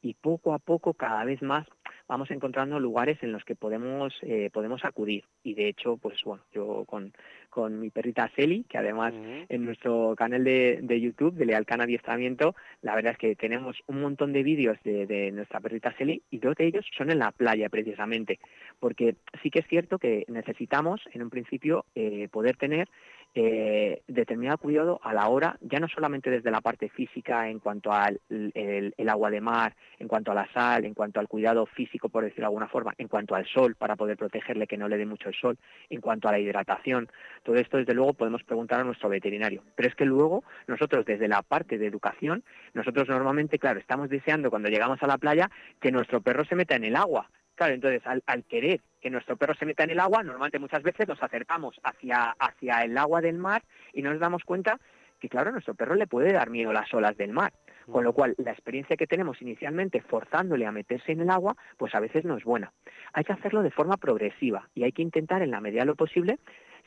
[0.00, 1.66] y poco a poco, cada vez más,
[2.06, 5.24] vamos encontrando lugares en los que podemos, eh, podemos acudir.
[5.42, 7.12] Y de hecho, pues bueno, yo con,
[7.50, 9.12] con mi perrita Seli, que además
[9.48, 14.00] en nuestro canal de, de YouTube de Lealcan Adiestramiento, la verdad es que tenemos un
[14.00, 17.32] montón de vídeos de, de nuestra perrita Seli y dos de ellos son en la
[17.32, 18.38] playa precisamente,
[18.78, 22.88] porque sí que es cierto que necesitamos en un principio eh, poder tener
[23.34, 27.92] eh, determinado cuidado a la hora, ya no solamente desde la parte física en cuanto
[27.92, 32.08] al el, agua de mar, en cuanto a la sal, en cuanto al cuidado físico,
[32.08, 34.96] por decirlo de alguna forma, en cuanto al sol, para poder protegerle que no le
[34.96, 35.58] dé mucho el sol,
[35.88, 37.08] en cuanto a la hidratación.
[37.44, 39.62] Todo esto, desde luego, podemos preguntar a nuestro veterinario.
[39.76, 42.42] Pero es que luego, nosotros, desde la parte de educación,
[42.74, 45.50] nosotros normalmente, claro, estamos deseando cuando llegamos a la playa
[45.80, 47.28] que nuestro perro se meta en el agua.
[47.68, 51.06] Entonces al, al, querer que nuestro perro se meta en el agua, normalmente muchas veces
[51.08, 54.78] nos acercamos hacia, hacia el agua del mar y nos damos cuenta
[55.20, 57.52] que, claro, a nuestro perro le puede dar miedo las olas del mar.
[57.90, 61.94] Con lo cual, la experiencia que tenemos inicialmente forzándole a meterse en el agua, pues
[61.94, 62.72] a veces no es buena.
[63.12, 65.96] Hay que hacerlo de forma progresiva y hay que intentar, en la medida de lo
[65.96, 66.38] posible,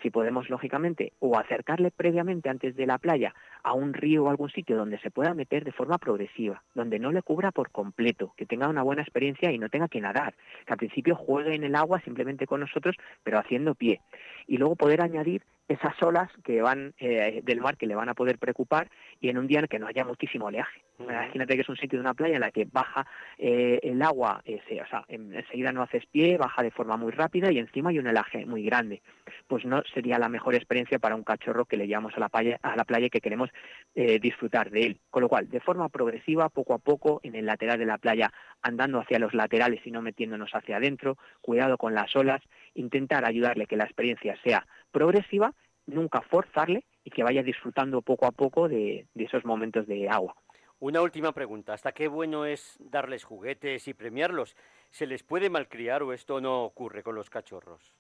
[0.02, 3.34] si podemos, lógicamente, o acercarle previamente antes de la playa
[3.64, 7.12] a un río o algún sitio donde se pueda meter de forma progresiva, donde no
[7.12, 10.36] le cubra por completo, que tenga una buena experiencia y no tenga que nadar,
[10.66, 14.02] que al principio juegue en el agua simplemente con nosotros, pero haciendo pie.
[14.48, 18.14] Y luego poder añadir esas olas que van eh, del mar que le van a
[18.14, 18.90] poder preocupar
[19.22, 20.82] y en un día en que no haya muchísimo oleaje.
[21.00, 24.42] Imagínate que es un sitio de una playa en la que baja eh, el agua,
[24.46, 27.90] eh, se, o sea, enseguida no haces pie, baja de forma muy rápida y encima
[27.90, 29.02] hay un oleaje muy grande.
[29.48, 32.60] Pues no sería la mejor experiencia para un cachorro que le llevamos a la playa,
[32.62, 33.50] a la playa y que queremos
[33.96, 35.00] eh, disfrutar de él.
[35.10, 38.32] Con lo cual, de forma progresiva, poco a poco, en el lateral de la playa,
[38.62, 42.42] andando hacia los laterales y no metiéndonos hacia adentro, cuidado con las olas,
[42.74, 45.54] intentar ayudarle que la experiencia sea progresiva,
[45.86, 50.36] nunca forzarle y que vaya disfrutando poco a poco de, de esos momentos de agua.
[50.80, 51.74] Una última pregunta.
[51.74, 54.56] ¿Hasta qué bueno es darles juguetes y premiarlos?
[54.90, 57.94] ¿Se les puede malcriar o esto no ocurre con los cachorros?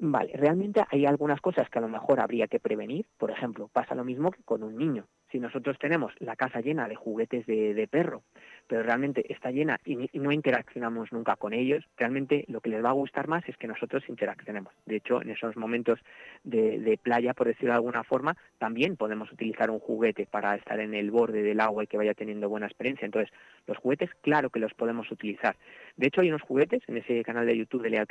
[0.00, 3.06] Vale, realmente hay algunas cosas que a lo mejor habría que prevenir.
[3.16, 5.06] Por ejemplo, pasa lo mismo que con un niño.
[5.30, 8.22] Si nosotros tenemos la casa llena de juguetes de, de perro,
[8.66, 12.84] pero realmente está llena y, y, no interaccionamos nunca con ellos, realmente lo que les
[12.84, 14.72] va a gustar más es que nosotros interaccionemos.
[14.86, 15.98] De hecho, en esos momentos
[16.44, 20.80] de, de, playa, por decirlo de alguna forma, también podemos utilizar un juguete para estar
[20.80, 23.06] en el borde del agua y que vaya teniendo buena experiencia.
[23.06, 23.32] Entonces,
[23.66, 25.56] los juguetes, claro que los podemos utilizar.
[25.96, 28.06] De hecho, hay unos juguetes en ese canal de YouTube de Leal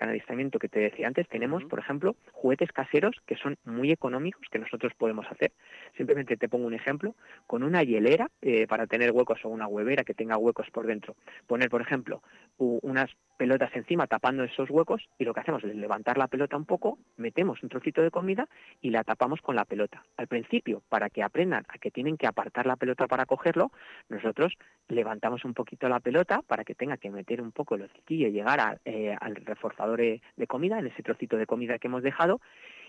[0.59, 4.93] que te decía antes, tenemos, por ejemplo, juguetes caseros que son muy económicos que nosotros
[4.97, 5.51] podemos hacer.
[5.95, 7.06] Simplemente te pongo un ejemplo,
[7.45, 11.15] con una hielera eh, para tener huecos o una huevera que tenga huecos por dentro.
[11.45, 12.21] Poner, por ejemplo,
[12.57, 16.65] unas pelotas encima tapando esos huecos y lo que hacemos es levantar la pelota un
[16.65, 18.47] poco, metemos un trocito de comida
[18.81, 20.03] y la tapamos con la pelota.
[20.17, 23.71] Al principio, para que aprendan a que tienen que apartar la pelota para cogerlo,
[24.09, 24.53] nosotros
[24.87, 28.31] levantamos un poquito la pelota para que tenga que meter un poco el hociquillo y
[28.31, 32.39] llegar eh, al reforzador de comida, en ese trocito de comida que hemos dejado,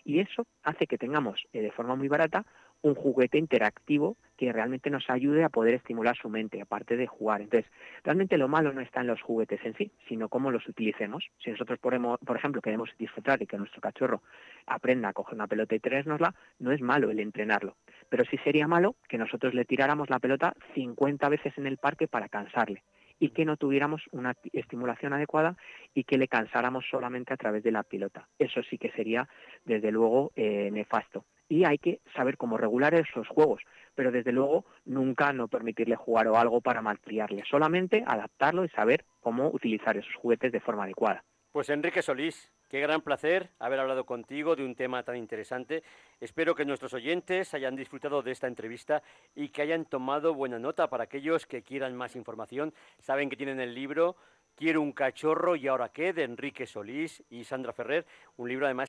[0.04, 2.44] y eso hace que tengamos eh, de forma muy barata
[2.82, 7.40] un juguete interactivo que realmente nos ayude a poder estimular su mente, aparte de jugar.
[7.40, 7.70] Entonces,
[8.04, 11.24] realmente lo malo no está en los juguetes en sí, sino cómo los utilicemos.
[11.42, 14.22] Si nosotros, por, por ejemplo, queremos disfrutar de que nuestro cachorro
[14.66, 17.76] aprenda a coger una pelota y traérnosla, no es malo el entrenarlo.
[18.08, 22.06] Pero sí sería malo que nosotros le tiráramos la pelota 50 veces en el parque
[22.06, 22.84] para cansarle
[23.20, 25.56] y que no tuviéramos una estimulación adecuada
[25.94, 28.28] y que le cansáramos solamente a través de la pelota.
[28.38, 29.28] Eso sí que sería,
[29.64, 31.24] desde luego, eh, nefasto.
[31.48, 33.62] Y hay que saber cómo regular esos juegos,
[33.94, 39.04] pero desde luego nunca no permitirle jugar o algo para malcriarle, solamente adaptarlo y saber
[39.20, 41.24] cómo utilizar esos juguetes de forma adecuada.
[41.52, 45.82] Pues Enrique Solís, qué gran placer haber hablado contigo de un tema tan interesante.
[46.20, 49.02] Espero que nuestros oyentes hayan disfrutado de esta entrevista
[49.34, 52.74] y que hayan tomado buena nota para aquellos que quieran más información.
[52.98, 54.16] Saben que tienen el libro
[54.58, 58.04] Quiero un cachorro y ahora qué de Enrique Solís y Sandra Ferrer,
[58.36, 58.86] un libro además